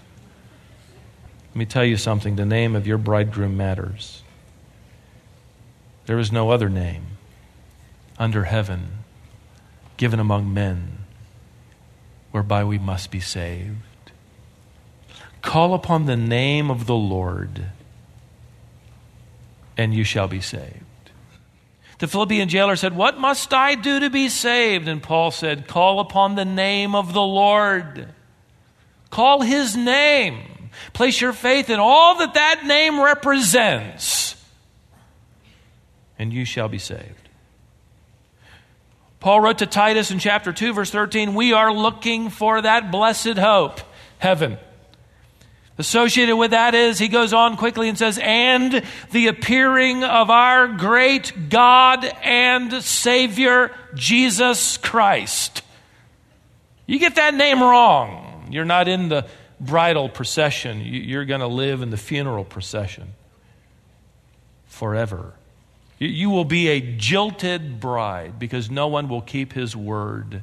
Let 1.54 1.58
me 1.60 1.66
tell 1.66 1.84
you 1.84 1.96
something 1.96 2.34
the 2.34 2.44
name 2.44 2.74
of 2.74 2.84
your 2.84 2.98
bridegroom 2.98 3.56
matters. 3.56 4.24
There 6.06 6.18
is 6.18 6.32
no 6.32 6.50
other 6.50 6.68
name 6.68 7.06
under 8.18 8.42
heaven 8.42 9.04
given 9.96 10.18
among 10.18 10.52
men 10.52 10.98
whereby 12.32 12.64
we 12.64 12.76
must 12.76 13.12
be 13.12 13.20
saved. 13.20 13.76
Call 15.42 15.74
upon 15.74 16.06
the 16.06 16.16
name 16.16 16.72
of 16.72 16.86
the 16.86 16.96
Lord, 16.96 17.66
and 19.76 19.94
you 19.94 20.02
shall 20.02 20.26
be 20.26 20.40
saved. 20.40 20.80
The 22.00 22.08
Philippian 22.08 22.48
jailer 22.48 22.74
said, 22.74 22.96
What 22.96 23.20
must 23.20 23.54
I 23.54 23.76
do 23.76 24.00
to 24.00 24.10
be 24.10 24.28
saved? 24.28 24.88
And 24.88 25.00
Paul 25.00 25.30
said, 25.30 25.68
Call 25.68 26.00
upon 26.00 26.34
the 26.34 26.44
name 26.44 26.96
of 26.96 27.12
the 27.12 27.22
Lord. 27.22 28.08
Call 29.10 29.42
his 29.42 29.76
name. 29.76 30.53
Place 30.92 31.20
your 31.20 31.32
faith 31.32 31.70
in 31.70 31.80
all 31.80 32.18
that 32.18 32.34
that 32.34 32.64
name 32.64 33.00
represents, 33.00 34.36
and 36.18 36.32
you 36.32 36.44
shall 36.44 36.68
be 36.68 36.78
saved. 36.78 37.28
Paul 39.20 39.40
wrote 39.40 39.58
to 39.58 39.66
Titus 39.66 40.10
in 40.10 40.18
chapter 40.18 40.52
2, 40.52 40.74
verse 40.74 40.90
13, 40.90 41.34
We 41.34 41.54
are 41.54 41.72
looking 41.72 42.28
for 42.28 42.60
that 42.60 42.90
blessed 42.90 43.38
hope, 43.38 43.80
heaven. 44.18 44.58
Associated 45.76 46.36
with 46.36 46.52
that 46.52 46.74
is, 46.74 46.98
he 46.98 47.08
goes 47.08 47.32
on 47.32 47.56
quickly 47.56 47.88
and 47.88 47.98
says, 47.98 48.18
and 48.22 48.84
the 49.10 49.26
appearing 49.26 50.04
of 50.04 50.30
our 50.30 50.68
great 50.68 51.48
God 51.48 52.04
and 52.22 52.82
Savior, 52.82 53.72
Jesus 53.94 54.76
Christ. 54.76 55.62
You 56.86 56.98
get 57.00 57.16
that 57.16 57.34
name 57.34 57.60
wrong. 57.60 58.48
You're 58.50 58.64
not 58.64 58.86
in 58.86 59.08
the 59.08 59.26
bridal 59.64 60.08
procession, 60.08 60.80
you're 60.84 61.24
going 61.24 61.40
to 61.40 61.46
live 61.46 61.82
in 61.82 61.90
the 61.90 61.96
funeral 61.96 62.44
procession 62.44 63.14
forever. 64.66 65.34
You 65.98 66.30
will 66.30 66.44
be 66.44 66.68
a 66.68 66.80
jilted 66.80 67.80
bride 67.80 68.38
because 68.38 68.70
no 68.70 68.88
one 68.88 69.08
will 69.08 69.22
keep 69.22 69.52
his 69.52 69.76
word 69.76 70.42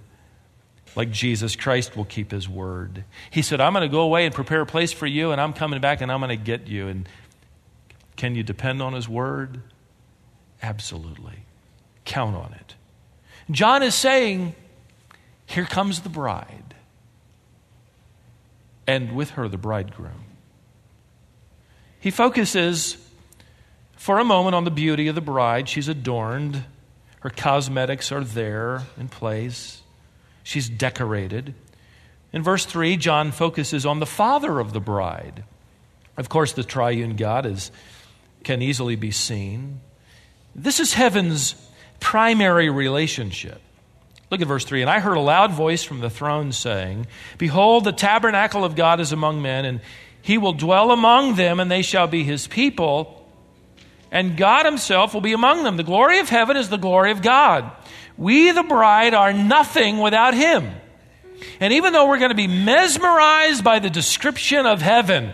like 0.95 1.11
Jesus 1.11 1.55
Christ 1.55 1.95
will 1.95 2.05
keep 2.05 2.31
his 2.31 2.49
word. 2.49 3.03
He 3.29 3.41
said, 3.41 3.61
I'm 3.61 3.73
going 3.73 3.87
to 3.87 3.91
go 3.91 4.01
away 4.01 4.25
and 4.25 4.35
prepare 4.35 4.61
a 4.61 4.65
place 4.65 4.91
for 4.91 5.07
you, 5.07 5.31
and 5.31 5.39
I'm 5.39 5.53
coming 5.53 5.79
back 5.79 6.01
and 6.01 6.11
I'm 6.11 6.19
going 6.19 6.29
to 6.29 6.43
get 6.43 6.67
you. 6.67 6.87
And 6.87 7.07
can 8.17 8.35
you 8.35 8.43
depend 8.43 8.81
on 8.81 8.93
his 8.93 9.07
word? 9.07 9.61
Absolutely. 10.61 11.45
Count 12.05 12.35
on 12.35 12.53
it. 12.53 12.75
John 13.49 13.83
is 13.83 13.95
saying, 13.95 14.55
Here 15.45 15.65
comes 15.65 16.01
the 16.01 16.09
bride 16.09 16.70
and 18.87 19.15
with 19.15 19.31
her 19.31 19.47
the 19.47 19.57
bridegroom. 19.57 20.25
He 21.99 22.11
focuses 22.11 22.97
for 23.95 24.19
a 24.19 24.25
moment 24.25 24.55
on 24.55 24.63
the 24.63 24.71
beauty 24.71 25.07
of 25.07 25.15
the 25.15 25.21
bride. 25.21 25.69
She's 25.69 25.87
adorned, 25.87 26.63
her 27.19 27.29
cosmetics 27.29 28.11
are 28.11 28.23
there 28.23 28.83
in 28.97 29.07
place, 29.07 29.83
she's 30.43 30.67
decorated. 30.67 31.53
In 32.33 32.41
verse 32.41 32.65
3, 32.65 32.97
John 32.97 33.31
focuses 33.31 33.85
on 33.85 33.99
the 33.99 34.05
father 34.05 34.59
of 34.59 34.73
the 34.73 34.79
bride. 34.79 35.43
Of 36.17 36.29
course, 36.29 36.53
the 36.53 36.63
triune 36.63 37.15
God 37.15 37.45
is, 37.45 37.71
can 38.43 38.61
easily 38.61 38.95
be 38.95 39.11
seen. 39.11 39.81
This 40.55 40.79
is 40.79 40.93
heaven's 40.93 41.55
primary 41.99 42.69
relationship. 42.69 43.61
Look 44.31 44.41
at 44.41 44.47
verse 44.47 44.63
3. 44.63 44.81
And 44.81 44.89
I 44.89 44.99
heard 44.99 45.17
a 45.17 45.21
loud 45.21 45.51
voice 45.51 45.83
from 45.83 45.99
the 45.99 46.09
throne 46.09 46.53
saying, 46.53 47.05
Behold, 47.37 47.83
the 47.83 47.91
tabernacle 47.91 48.63
of 48.63 48.77
God 48.77 49.01
is 49.01 49.11
among 49.11 49.41
men, 49.41 49.65
and 49.65 49.81
he 50.21 50.37
will 50.37 50.53
dwell 50.53 50.91
among 50.91 51.35
them, 51.35 51.59
and 51.59 51.69
they 51.69 51.81
shall 51.81 52.07
be 52.07 52.23
his 52.23 52.47
people, 52.47 53.27
and 54.09 54.37
God 54.37 54.65
himself 54.65 55.13
will 55.13 55.21
be 55.21 55.33
among 55.33 55.63
them. 55.63 55.75
The 55.75 55.83
glory 55.83 56.19
of 56.19 56.29
heaven 56.29 56.55
is 56.55 56.69
the 56.69 56.77
glory 56.77 57.11
of 57.11 57.21
God. 57.21 57.69
We, 58.17 58.51
the 58.51 58.63
bride, 58.63 59.13
are 59.13 59.33
nothing 59.33 59.97
without 59.97 60.33
him. 60.33 60.69
And 61.59 61.73
even 61.73 61.91
though 61.91 62.07
we're 62.07 62.19
going 62.19 62.29
to 62.29 62.35
be 62.35 62.47
mesmerized 62.47 63.63
by 63.63 63.79
the 63.79 63.89
description 63.89 64.65
of 64.65 64.81
heaven, 64.81 65.33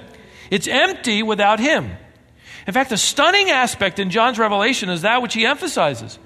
it's 0.50 0.68
empty 0.68 1.22
without 1.22 1.60
him. 1.60 1.92
In 2.66 2.74
fact, 2.74 2.90
the 2.90 2.98
stunning 2.98 3.50
aspect 3.50 4.00
in 4.00 4.10
John's 4.10 4.40
revelation 4.40 4.90
is 4.90 5.04
that 5.04 5.22
which 5.22 5.34
he 5.34 5.46
emphasizes 5.46 6.18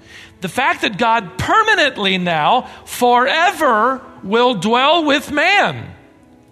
the 0.42 0.48
fact 0.48 0.82
that 0.82 0.98
God 0.98 1.38
permanently 1.38 2.18
now, 2.18 2.62
forever, 2.84 4.02
will 4.22 4.54
dwell 4.54 5.04
with 5.04 5.30
man, 5.30 5.94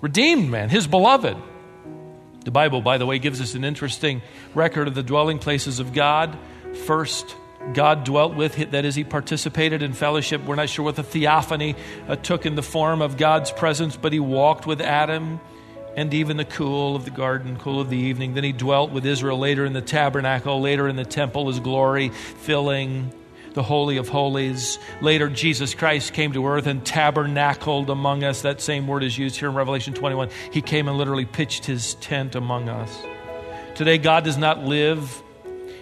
redeemed 0.00 0.50
man, 0.50 0.68
his 0.68 0.86
beloved. 0.86 1.36
The 2.44 2.50
Bible, 2.50 2.80
by 2.80 2.98
the 2.98 3.04
way, 3.04 3.18
gives 3.18 3.40
us 3.40 3.54
an 3.54 3.64
interesting 3.64 4.22
record 4.54 4.88
of 4.88 4.94
the 4.94 5.02
dwelling 5.02 5.38
places 5.38 5.78
of 5.78 5.92
God. 5.92 6.38
First, 6.86 7.36
God 7.74 8.04
dwelt 8.04 8.34
with, 8.34 8.70
that 8.70 8.84
is, 8.84 8.94
he 8.94 9.04
participated 9.04 9.82
in 9.82 9.92
fellowship. 9.92 10.42
We're 10.44 10.54
not 10.54 10.70
sure 10.70 10.84
what 10.84 10.96
the 10.96 11.02
theophany 11.02 11.76
uh, 12.08 12.16
took 12.16 12.46
in 12.46 12.54
the 12.54 12.62
form 12.62 13.02
of 13.02 13.18
God's 13.18 13.50
presence, 13.50 13.96
but 13.96 14.12
he 14.12 14.20
walked 14.20 14.66
with 14.66 14.80
Adam 14.80 15.40
and 15.96 16.14
even 16.14 16.36
the 16.36 16.44
cool 16.44 16.96
of 16.96 17.04
the 17.04 17.10
garden, 17.10 17.58
cool 17.58 17.80
of 17.80 17.90
the 17.90 17.98
evening. 17.98 18.34
Then 18.34 18.44
he 18.44 18.52
dwelt 18.52 18.92
with 18.92 19.04
Israel 19.04 19.38
later 19.38 19.66
in 19.66 19.72
the 19.72 19.82
tabernacle, 19.82 20.60
later 20.60 20.88
in 20.88 20.96
the 20.96 21.04
temple, 21.04 21.48
his 21.48 21.60
glory 21.60 22.08
filling 22.08 23.12
the 23.54 23.62
Holy 23.62 23.96
of 23.96 24.08
Holies. 24.08 24.78
Later, 25.00 25.28
Jesus 25.28 25.74
Christ 25.74 26.12
came 26.12 26.32
to 26.32 26.46
earth 26.46 26.66
and 26.66 26.84
tabernacled 26.84 27.90
among 27.90 28.24
us. 28.24 28.42
That 28.42 28.60
same 28.60 28.86
word 28.86 29.02
is 29.02 29.16
used 29.18 29.36
here 29.36 29.48
in 29.48 29.54
Revelation 29.54 29.94
21. 29.94 30.30
He 30.52 30.62
came 30.62 30.88
and 30.88 30.96
literally 30.96 31.26
pitched 31.26 31.64
his 31.64 31.94
tent 31.94 32.34
among 32.34 32.68
us. 32.68 32.90
Today, 33.74 33.98
God 33.98 34.24
does 34.24 34.38
not 34.38 34.64
live 34.64 35.22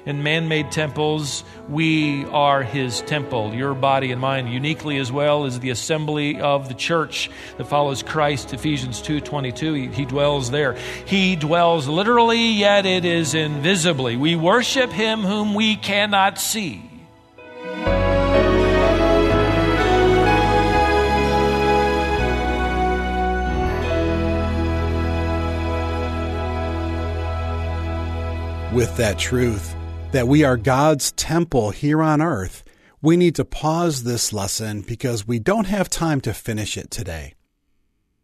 in 0.08 0.22
man 0.22 0.48
made 0.48 0.72
temples. 0.72 1.44
We 1.68 2.24
are 2.26 2.62
his 2.62 3.02
temple, 3.02 3.54
your 3.54 3.74
body 3.74 4.10
and 4.10 4.20
mine, 4.20 4.46
uniquely 4.46 4.96
as 4.96 5.12
well 5.12 5.44
as 5.44 5.60
the 5.60 5.68
assembly 5.68 6.40
of 6.40 6.68
the 6.68 6.74
church 6.74 7.30
that 7.58 7.66
follows 7.66 8.02
Christ, 8.02 8.54
Ephesians 8.54 9.02
2 9.02 9.20
22. 9.20 9.74
He, 9.74 9.86
he 9.88 10.04
dwells 10.06 10.50
there. 10.50 10.78
He 11.04 11.36
dwells 11.36 11.88
literally, 11.88 12.52
yet 12.52 12.86
it 12.86 13.04
is 13.04 13.34
invisibly. 13.34 14.16
We 14.16 14.34
worship 14.34 14.90
him 14.90 15.20
whom 15.20 15.54
we 15.54 15.76
cannot 15.76 16.38
see. 16.38 16.87
With 28.78 28.96
that 28.96 29.18
truth, 29.18 29.74
that 30.12 30.28
we 30.28 30.44
are 30.44 30.56
God's 30.56 31.10
temple 31.10 31.70
here 31.70 32.00
on 32.00 32.22
earth, 32.22 32.62
we 33.02 33.16
need 33.16 33.34
to 33.34 33.44
pause 33.44 34.04
this 34.04 34.32
lesson 34.32 34.82
because 34.82 35.26
we 35.26 35.40
don't 35.40 35.66
have 35.66 35.90
time 35.90 36.20
to 36.20 36.32
finish 36.32 36.78
it 36.78 36.88
today. 36.88 37.34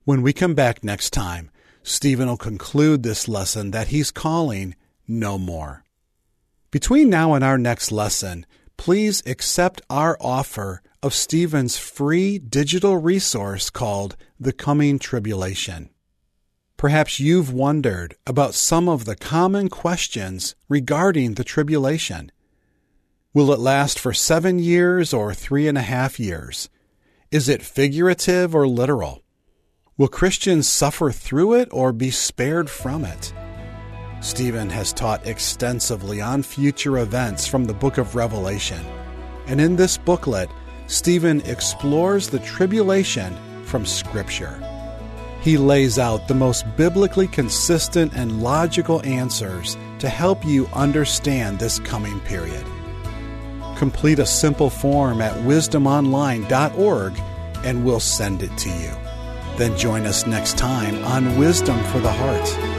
When 0.04 0.22
we 0.22 0.32
come 0.32 0.54
back 0.54 0.84
next 0.84 1.10
time, 1.10 1.50
Stephen 1.82 2.28
will 2.28 2.36
conclude 2.36 3.02
this 3.02 3.26
lesson 3.26 3.72
that 3.72 3.88
he's 3.88 4.12
calling 4.12 4.76
No 5.08 5.38
More. 5.38 5.82
Between 6.70 7.10
now 7.10 7.34
and 7.34 7.42
our 7.42 7.58
next 7.58 7.90
lesson, 7.90 8.46
please 8.76 9.24
accept 9.26 9.82
our 9.90 10.16
offer 10.20 10.82
of 11.02 11.14
Stephen's 11.14 11.78
free 11.78 12.38
digital 12.38 12.96
resource 12.96 13.70
called 13.70 14.14
The 14.38 14.52
Coming 14.52 15.00
Tribulation. 15.00 15.90
Perhaps 16.76 17.20
you've 17.20 17.52
wondered 17.52 18.16
about 18.26 18.54
some 18.54 18.88
of 18.88 19.04
the 19.04 19.16
common 19.16 19.68
questions 19.68 20.54
regarding 20.68 21.34
the 21.34 21.44
tribulation. 21.44 22.30
Will 23.32 23.52
it 23.52 23.58
last 23.58 23.98
for 23.98 24.12
seven 24.12 24.58
years 24.58 25.12
or 25.12 25.34
three 25.34 25.66
and 25.66 25.78
a 25.78 25.82
half 25.82 26.20
years? 26.20 26.68
Is 27.30 27.48
it 27.48 27.62
figurative 27.62 28.54
or 28.54 28.68
literal? 28.68 29.22
Will 29.96 30.08
Christians 30.08 30.68
suffer 30.68 31.10
through 31.10 31.54
it 31.54 31.68
or 31.70 31.92
be 31.92 32.10
spared 32.10 32.68
from 32.68 33.04
it? 33.04 33.32
Stephen 34.20 34.70
has 34.70 34.92
taught 34.92 35.26
extensively 35.26 36.20
on 36.20 36.42
future 36.42 36.98
events 36.98 37.46
from 37.46 37.64
the 37.64 37.74
book 37.74 37.98
of 37.98 38.14
Revelation. 38.14 38.84
And 39.46 39.60
in 39.60 39.76
this 39.76 39.98
booklet, 39.98 40.48
Stephen 40.86 41.40
explores 41.42 42.28
the 42.28 42.38
tribulation 42.40 43.36
from 43.64 43.86
Scripture. 43.86 44.58
He 45.44 45.58
lays 45.58 45.98
out 45.98 46.26
the 46.26 46.34
most 46.34 46.64
biblically 46.74 47.28
consistent 47.28 48.14
and 48.14 48.42
logical 48.42 49.02
answers 49.04 49.76
to 49.98 50.08
help 50.08 50.42
you 50.42 50.66
understand 50.72 51.58
this 51.58 51.78
coming 51.80 52.18
period. 52.20 52.64
Complete 53.76 54.20
a 54.20 54.24
simple 54.24 54.70
form 54.70 55.20
at 55.20 55.34
wisdomonline.org 55.44 57.20
and 57.62 57.84
we'll 57.84 58.00
send 58.00 58.42
it 58.42 58.56
to 58.56 58.70
you. 58.70 58.90
Then 59.58 59.76
join 59.76 60.06
us 60.06 60.26
next 60.26 60.56
time 60.56 61.04
on 61.04 61.36
Wisdom 61.38 61.78
for 61.84 61.98
the 61.98 62.10
Heart. 62.10 62.73